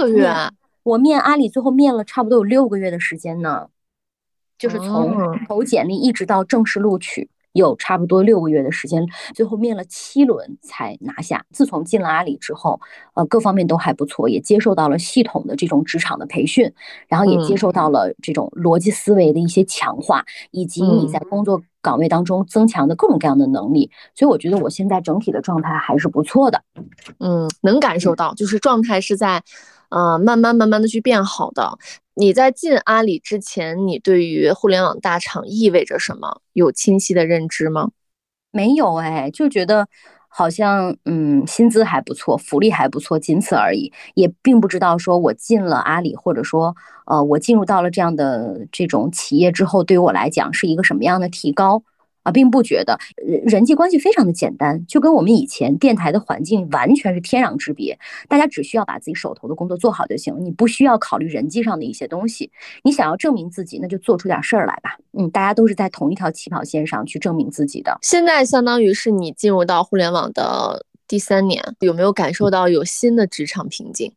[0.84, 3.68] 我面阿里最后面了差不多有六个月的时间呢，
[4.58, 7.30] 就是从投简历一直到正式录取。
[7.56, 11.46] 有差不多六个月的时间，最后面了七轮才拿下。
[11.52, 12.80] 自从进了阿里之后，
[13.14, 16.72] 呃，各方面都还不错，也接受到了系统的这种职场的培训，
[17.08, 23.90] 然后也接受到了这种逻辑思维的一些强化，以及你在工作岗位当中增强的各种各样的能力。
[24.14, 26.62] 所以我觉得我现在整体的状态还是不错的。
[27.20, 29.42] 嗯，能感受到，就是状态是在，
[29.90, 31.78] 呃，慢慢慢慢的去变好的。
[32.16, 37.92] 你在进阿里之前，你对于互联网大厂意味着什么有清晰的认知吗？
[38.52, 39.88] 没有哎，就觉得
[40.30, 46.74] 好像嗯，薪资还不错，福利还不错，仅此而已，也并不知道说我进了阿里，或者说
[47.06, 51.84] 呃，我进入到了这样的这种企业之后，对于我来讲是一个什么样的提高。
[52.26, 57.98] 啊，并不觉得人人际关系非常的简单，就跟我们以前电台的环境完全是天壤之别。
[58.28, 62.52] 大家只需要把自己手头的工作做好就行了，你不需要考虑人际上的一些东西。
[62.84, 64.98] 你想要证明自己，那就做出点事儿来吧。
[65.18, 67.96] 嗯，大家都是在同一条起跑线上去证明自己的。
[68.02, 74.12] 现在相当于是你进入到互联网的第三年，有没有感受到有新的职场瓶颈？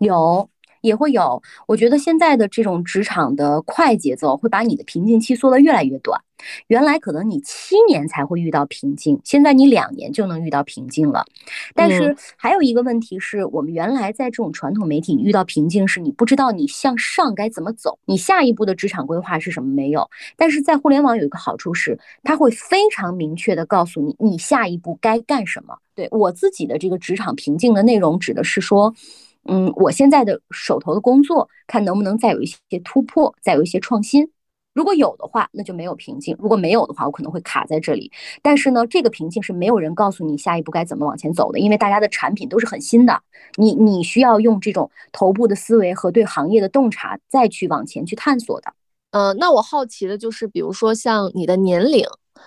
[0.00, 0.50] 有。
[0.86, 6.18] 也会有，我觉得现在的这种职场的快节奏会把你的瓶颈期缩得越来越短。
[6.66, 11.24] 原来可能你七年才会遇到瓶颈，现在你两年就能遇到瓶颈了。
[11.74, 20.08] 但是还有一个问题是，我们原来在这种传统媒体遇到瓶颈是，你不知道你向上该怎么走，你下一步的职场规划是什么没有。
[20.36, 25.74] 但是在互联网有一个好处是，它会非常明确的告诉你你下一步该干什么。
[25.94, 28.94] 对我自己的这个职场瓶颈的内容，指的是说。
[29.48, 34.30] 嗯，我现在的手头的工作，看能不能再有一些突破，再有一些创新。
[34.74, 38.12] 如果有的话，那就没有瓶颈；如果没有的话，我可能会卡在这里。
[38.42, 43.18] 但是呢，这个瓶颈是没有人告诉你下一步该怎么往前走的，因为大家的产品都是很新的。
[43.56, 48.74] 你你需要用这种头部的思维和对行业的洞察，再去往前去探索的。
[49.12, 52.04] 呃，那我好奇的就是，比如说像你的年龄，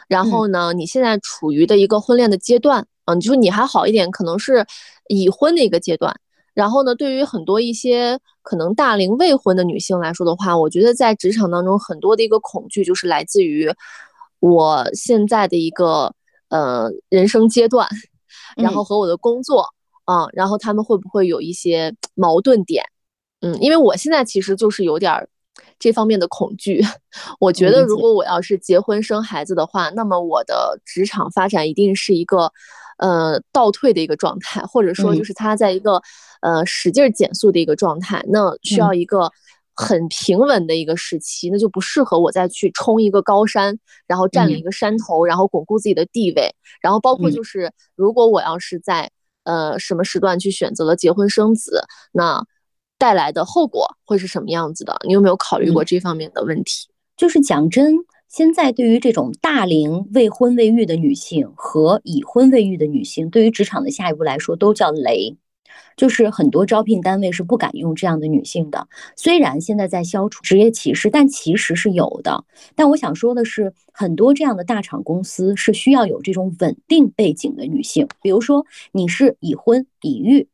[0.07, 4.63] 然后呢，你现在处于的一个婚恋的阶段，嗯，就是你还好一点，可能是
[5.07, 6.15] 已婚的一个阶段。
[6.59, 13.73] 然后呢，对于很多一些可能大龄未婚的女性来说的话，我觉得在职场当中很多的一个恐惧就是来自于
[14.41, 16.13] 我现在的一个
[16.49, 17.87] 呃人生阶段，
[18.57, 19.65] 然后和我的工作
[20.03, 22.83] 啊，然后他们会不会有一些矛盾点？
[23.39, 25.29] 嗯，因为我现在其实就是有点儿
[25.79, 26.83] 这方面的恐惧。
[27.39, 32.51] 我觉得如果我要是结婚生孩子的话，那么我的职场发展一定是一个。
[32.99, 36.01] 呃，倒退的一个状态，或者说就是它在一个
[36.41, 39.31] 呃使劲减速的一个状态，那需要一个
[39.73, 49.09] 很平稳的一个时期，那就不适合我再去冲一个高山，然后占领一个山头，然后巩固自己的地位，然后包括就是如果我要是在
[49.45, 51.81] 呃什么时段去选择了结婚生子，
[52.11, 52.45] 那
[52.97, 54.97] 带来的后果会是什么样子的？
[55.07, 56.89] 你有没有考虑过这方面的问题？
[57.15, 57.95] 就是讲真。
[58.29, 65.35] 现在对于这种大龄未婚未育的女性和已婚未育的女性，对于职场的下一步来说都叫雷，
[65.97, 68.87] 就是很多招聘单位是不敢用这样的女性的。
[69.15, 72.45] 虽然现在在消除职业歧视，但其实是有的。
[72.75, 78.07] 但我想说的是，很多这样的大厂公司是需要有这种稳定背景的女性。
[78.21, 80.47] 比如说你是已婚已育，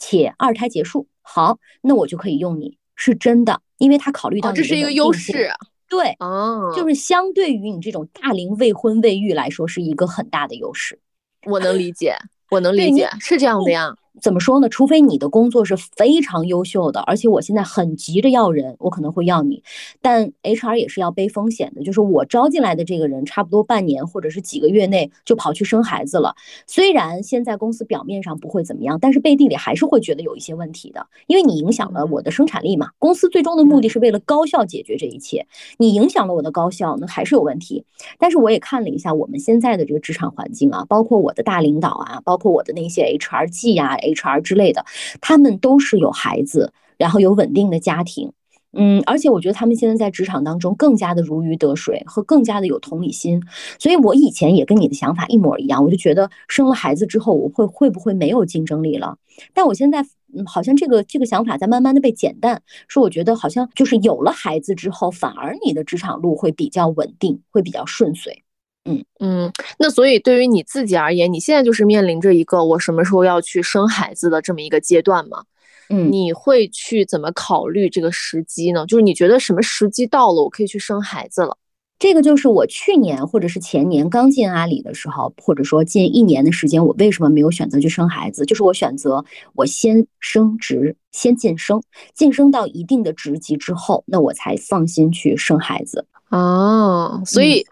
[0.00, 5.48] 且二胎结束，好，那我就可以用你，是真的，因为他考虑到这是一个优势。
[5.90, 10.98] 对，哦，就是相对于你这种大龄未婚未育来说，是一个很大的优势。
[11.44, 12.16] 我能理解，
[12.50, 13.94] 我能理解，是这样的呀。
[14.20, 14.68] 怎么说呢？
[14.68, 19.62] 除非你的工作是非常优秀的，而且我现在很急着要人，我可能会要你。
[20.02, 26.34] 但 HR 也是要背风险的，就是我招进来的这个人，差不多半年或者是几个月内就跑去生孩子了。
[26.66, 32.90] 虽然现在公司表面上不会怎么样，但是背地里还是会觉得有一些问题的，因为你影响了我的生产力嘛。
[32.98, 35.46] 公司最终的目的是为了高效解决这一切，
[35.78, 37.84] 你影响了我的高效，那还是有问题。
[38.18, 43.96] 但是我也看了一下我们现在的这个职场环境啊，包括我的大领导啊，包括我的那些 HRG 啊。
[44.00, 44.84] HR 之类的，
[45.20, 48.32] 他们都是有孩子，然后有稳定的家庭。
[48.72, 53.42] 嗯，而且我觉得他们现在在职场当中更加的如鱼得水和更加的有同理心，
[53.80, 59.18] 所以我以前也跟你的想法一模一样，我就觉得生了孩子之后我会会不会没有竞争力了？
[59.52, 68.44] 但我现在嗯，好像这个这个想法在慢慢的被减淡，说我觉得好像就是有了孩子之后，反而你的职场路会比较稳定，会比较顺遂。
[68.90, 75.42] 嗯嗯，那所以对于你自己而言，你现在就是面临着一个我什么时候要去生孩子的这么一个阶段吗？
[75.88, 78.86] 嗯，你会去怎么考虑这个时机呢？
[78.86, 81.56] 就是你觉得什么时机到了，我可以去生孩子了？
[81.98, 88.46] 这个就是我去年或者是前年刚进阿里的时候，或者说近一年的时间，我为什么没有选择去生孩子？
[88.46, 89.22] 就是我选择
[89.54, 91.82] 我先升职，先晋升，
[92.14, 96.06] 晋升到一定的职级之后，那我才放心去生孩子。
[96.30, 97.66] 哦，所以，嗯，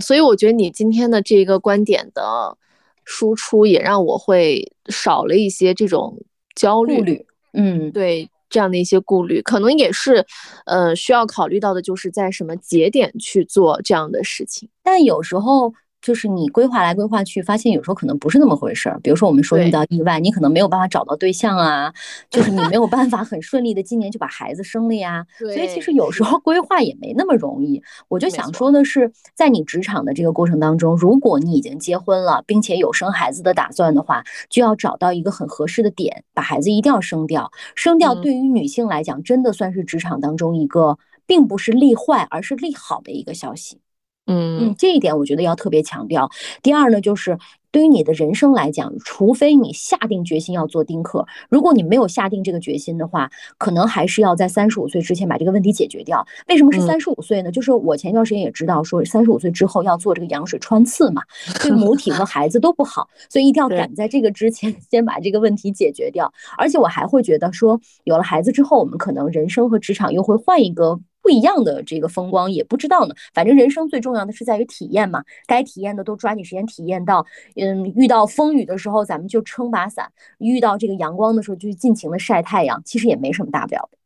[0.00, 2.56] 所以我觉得你今天的这个观点的
[3.04, 6.18] 输出，也让我会少了一些这种
[6.54, 7.26] 焦虑。
[7.52, 10.26] 嗯，对，这样的一些顾虑，可能也是，
[10.66, 14.68] 呃，需要考虑到的，就是在什么节点去做这样的事情。
[14.82, 15.72] 但有时候。
[16.06, 18.96] 就是你规划来规划去，发现有时候可能不是那么回事儿。
[19.02, 21.92] 比如说我们说遇到意外，你可能没有办法找到对象啊，
[22.30, 25.26] 就是你没有办法很顺利的今年就把孩子生了呀。
[25.36, 27.82] 所以其实有时候规划也没那么容易。
[28.06, 37.50] 我就想说的是，在你职场的这个过程当中，如果你已经结婚了，并且有生孩子的打算的话，就要找到一个很合适的点，把孩子一定要生掉。
[37.74, 40.96] 生掉对于女性来讲，真的算是职场当中一个
[41.26, 43.80] 并不是利坏，而是利好的一个消息。
[44.26, 46.30] 嗯嗯，这一点我觉得要特别强调。
[46.62, 47.38] 第二呢，就是
[47.70, 56.26] 对于你的人生来讲，除非你下定决心要做丁克，如果你没有下定这个决心的话，可能还是要在三十五岁之前把这个问题解决掉。
[56.48, 57.52] 为什么是三十五岁呢？
[57.52, 61.22] 就是我前一段时间也知道说，三十五岁之后要做这个羊水穿刺嘛，
[61.62, 66.32] 对母体和 孩子都不好，所以一定要赶在这个之前先把这个问题解决掉。
[66.56, 70.98] 而且我还会觉得说，有了孩子之后，我们可能人生和职场又会换一个。
[71.26, 77.26] 不一样的这个风光也不知道呢，反正人生最重要的是在于体验嘛，该体验的都抓紧时间体验到。
[77.56, 80.08] 嗯，遇到风雨的时候咱们就撑把伞，
[80.38, 83.98] 遇到这个阳光的时候就尽情的晒太阳，其实也没什么大不了的。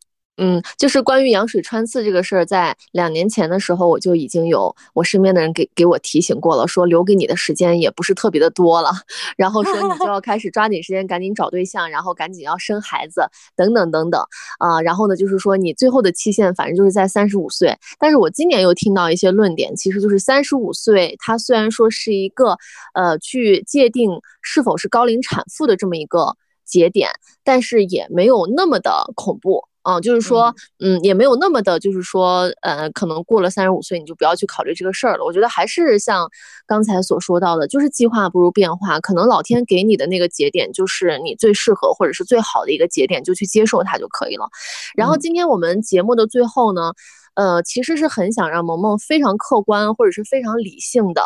[0.43, 8.91] 嗯，就是关于羊水穿刺这个事儿，在两年前的时候，我就已经有我身边的人给给我提醒过了，说留给你的时间也不是特别的多了，
[9.37, 13.21] 然后说你就要开始抓紧时间，赶紧找对象，然后赶紧要生孩子，
[13.55, 14.25] 等等等等
[14.59, 14.81] 啊。
[14.81, 17.77] 然后呢，就是说你最后的期限，反正就是在三十五岁。
[17.99, 22.57] 但是我今年又听到一些论点，其实就是三十五岁，它虽然说是一个
[22.95, 24.11] 呃去界定
[24.41, 26.35] 是否是高龄产妇的这么一个
[26.65, 27.11] 节点，
[27.45, 29.65] 但是也没有那么的恐怖。
[29.83, 35.25] 嗯，就是说，嗯，也没有那么的，就是说，呃，可能过了三十五岁，你就不要去考虑这个事儿了。
[35.25, 36.29] 我觉得还是像
[36.67, 39.01] 刚才所说到的，就是计划不如变化。
[39.01, 44.47] 可能老天给你的那个节点，就是你最适合或者是最好的一个节点，就去接受它就可以了。
[44.95, 46.93] 然后今天我们节目的最后呢，
[47.35, 51.23] 呃，其实是很想让萌萌非常客观或者是非常理性的，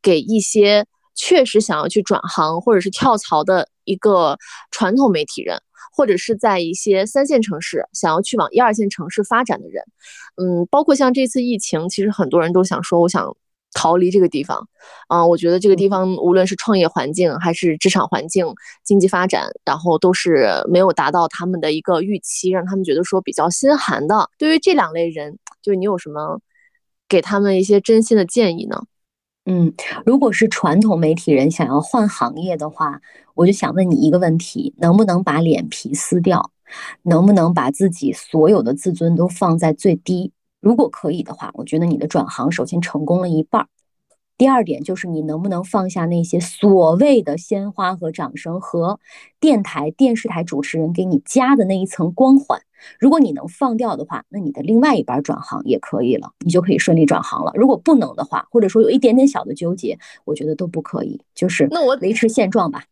[0.00, 0.86] 给一些
[1.16, 4.38] 确实想要去转行或者是跳槽的一个
[4.70, 5.60] 传统媒体人。
[5.96, 9.82] 或者是在一些三线城市想要去往一二线城市发展的人，
[10.36, 13.34] 嗯，包括像这次疫情，其实很多人都想说，我想
[13.72, 14.68] 逃离这个地方，
[15.08, 18.46] 啊，我觉得这个地方无论是创业环境还是职场环境、
[18.84, 24.28] 经济发展，然后都是没有达到他们的一个预期，让他们觉得说比较心寒的。
[24.38, 26.40] 对于这两类人，就是你有什么
[27.08, 28.82] 给他们一些真心的建议呢？
[29.48, 29.72] 嗯，
[30.04, 33.00] 如果是传统媒体人想要换行业的话，
[33.34, 36.50] 我就想问你一个问题：能不能把脸皮撕掉？
[37.02, 40.32] 能不能把自己所有的自尊都放在最低？
[40.60, 43.68] 如果可以的话，我觉得你的转行首先成功了一半儿。
[44.38, 49.00] 第二点就是你能不能放下那些所谓的鲜花和掌声和
[49.40, 52.60] 电台、电视台主持人给你加的那一层光环。
[53.00, 57.52] 如果你能放掉的话，那你的另外一半转行也可以了，你就可以顺利转行了。
[57.54, 62.84] 如果不能的话，或者说有一点点小的纠结，我觉得都不可以，就是那我维持现状吧。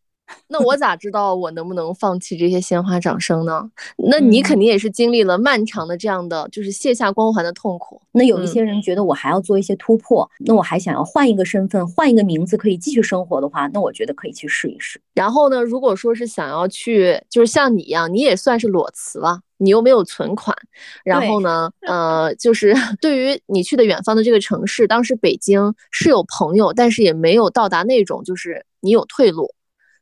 [0.49, 3.71] 那我咋知道我能不能放弃这些鲜花掌声呢？
[3.97, 8.01] 那你肯定也是经历了漫长的这样的，就是卸下光环的痛苦。
[8.13, 15.01] 那有一些人觉得我还要做一些突破，那我还想要换一个身份，换一个名字，可以继续生活的话，那我觉得可以去试一试。
[15.15, 20.57] 然后呢，如果说是想要去，就是像你一样，你也算是裸辞了，你又没有存款，
[21.05, 29.53] 然后呢，呃，就是 对于你去的远方的这个城市，当时北京是有朋友，但是也没有到达那种就是你有退路。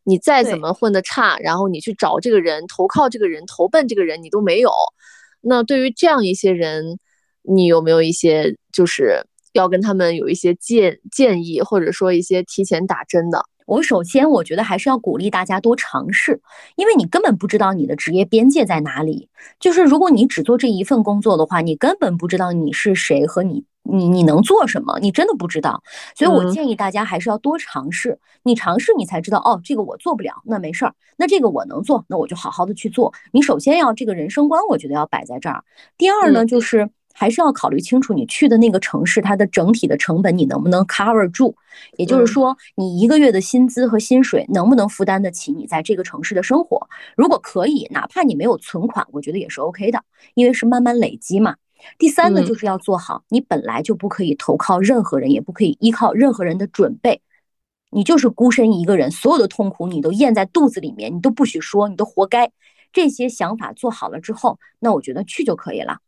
[0.05, 4.71] 你再怎么混得差，然后你去找这个人，投靠这个人，投奔这个人，你都没有。
[5.41, 6.99] 那对于这样一些人，
[7.43, 9.23] 你有没有一些就是
[9.53, 13.45] 要跟他们有一些建建议，或者说一些提前打针的？
[13.73, 16.43] 我首先我觉得还是要鼓励大家多尝试，
[16.77, 19.31] 因为你根本不知道你的职业边界在哪里。
[19.59, 25.83] 就是如果你只做这一份工作的话，你根本不知道你是谁和你你你能做什么，你真的不知道。
[26.15, 33.15] 所以我建议大家还是要多尝试，你尝试你才知道哦，这个我做不了，那没事儿，那这个我能做，那我就好好的去做。
[33.33, 35.65] 你首先要这个人生观，我觉得要摆在这儿。
[35.97, 36.91] 第二呢，就是。
[37.13, 41.55] 还是要考虑清楚，你去的那个城市，它的整体的成本你能不能 cover 住？
[41.97, 46.89] 也就是说，你一个月的薪资和薪水能不能负担得起你在这个城市的生活？
[47.17, 50.03] 如果可以，哪怕你没有存款，我觉得也是 OK 的，
[50.35, 51.57] 因为是慢慢累积嘛。
[51.99, 57.21] 第三呢，就是要做好，你本来就不可以投靠任何人，也不可以依靠任何人的准备，
[57.91, 62.53] 你就是孤身一个人，所有的痛苦你都咽在肚子里面，你都不许说，你都活该。
[62.93, 65.99] 这些想法做好了之后，那我觉得去就可以了。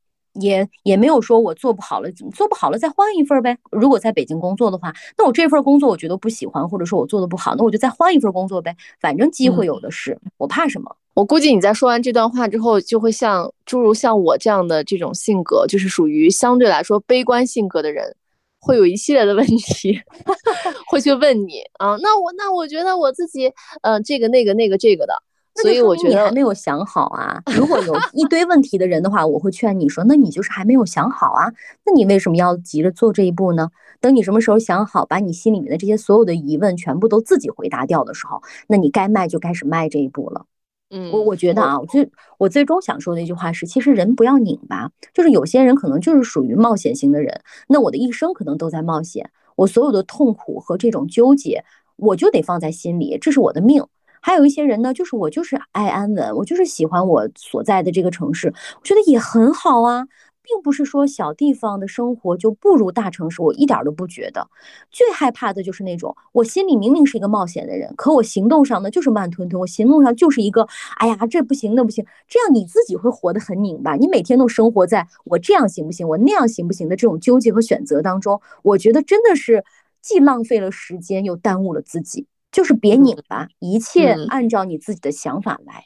[0.40, 3.56] 也也没有说我做不好了，做不好了再换一份呗。
[3.70, 8.76] 如果在北京工作的话，那我这份工作我觉得不喜欢，或者说我做的不好，那我就再换一份工作呗。
[9.00, 10.96] 反正机会有的是，我怕什么？
[11.14, 18.16] 我估计你在说完这段话之后，就会像诸如像我这样的这种性格，就是属于相对来说悲观性格的人，
[18.58, 20.00] 会有一系列的问题，
[20.90, 21.96] 会去问你啊。
[22.02, 25.14] 那我那我觉得我自己，呃，这个那个那个这个的。
[25.62, 27.40] 所以我觉得你还没有想好啊！
[27.56, 31.52] 如果有 一堆问题的人的话，我会劝你说，那你就是还没有想好啊？
[31.86, 33.70] 那你为什么要急着做这一步呢？
[34.00, 40.44] 等你什么时候想好，把你心里面的这些所有的疑问全部都自己回答掉的时候，那你该迈就开始迈这一步了。
[40.90, 51.64] 嗯，我我觉得啊，我最我最终想说的一句话是，其实人不要拧巴，就是有些人可能就是属于冒险型的人，那我的一生可能都在冒险，我所有的痛苦和这种纠结，
[51.96, 53.84] 我就得放在心里，这是我的命。
[54.26, 60.06] 还有一些人呢，就是我就是爱安稳，我就是喜欢我所在的这个城市，我觉得也很好啊，
[60.40, 64.48] 并不是说小地方的生活就不如大城市，我一点都不觉得。
[64.90, 70.66] 最害怕的就是那种我心里明明是一个冒险的人，可我行动上呢就是慢吞吞，我行动上就是一个，
[70.96, 79.62] 哎呀这不行那不行，这样你自己会活得很拧巴，你每天都生活在我这样行不行，我那样行不行的这种纠结和选择当中，我觉得真的是
[80.00, 82.26] 既浪费了时间，又耽误了自己。
[82.54, 85.84] 就是别拧巴，一切按照你自己的想法来。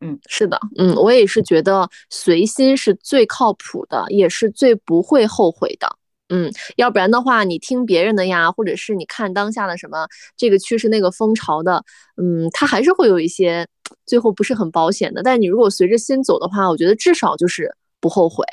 [0.00, 5.94] 嗯，是的，嗯，我也是觉得随心是最靠谱的，也是最不会后悔的。
[6.30, 10.06] 嗯，要不然的话，你听别人的呀，或者是你看当下的什么
[10.38, 11.84] 这个趋势、那个风潮的，
[12.16, 13.68] 嗯，它还是会有一些
[14.06, 15.22] 最后不是很保险的。
[15.22, 18.46] 但你如果随着心走的话，我觉得至少就是不后悔。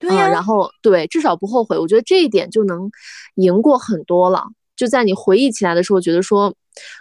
[0.00, 2.90] 对呀，然后对，至少不后悔，我觉得这一点就能
[3.34, 4.44] 赢过很多了。
[4.78, 6.54] 就在你回忆起来的时候，觉得说。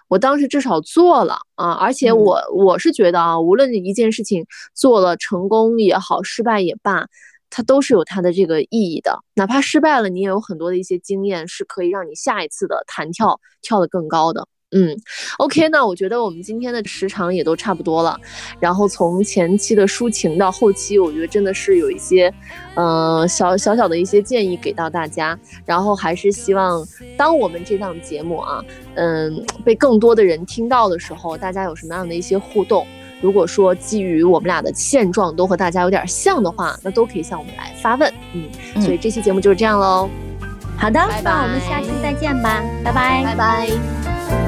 [0.08, 7.06] 我当时至少做了啊，而且我我是觉得啊，无论你一件事情做了成功也好，失败也罢，
[7.52, 9.20] 它都是有它的这个意义的。
[9.36, 14.48] 哪怕失败了，你也有很多的一些经验，是可以让你下一次的弹跳跳得更高的。
[14.72, 14.94] 嗯
[15.38, 18.20] ，OK，那我觉得我们今天的时长也都差不多了。
[18.60, 22.34] 然后从前期的抒情到后期，我觉得真的是有一些，
[22.76, 25.40] 嗯，小小小的一些建议给到大家。
[25.66, 28.62] 然后还是希望，当我们这档节目啊，
[28.96, 32.86] 嗯，被更多的人听到的时候，大家有什么样的一些互动？
[33.22, 38.14] 如果说基于我们俩的现状都和大家有点像的话，那都可以向我们来发问。
[38.34, 40.10] 嗯，所以这期节目就是这样喽。
[40.78, 44.47] 好的，那我们下期再见吧，拜拜，拜拜。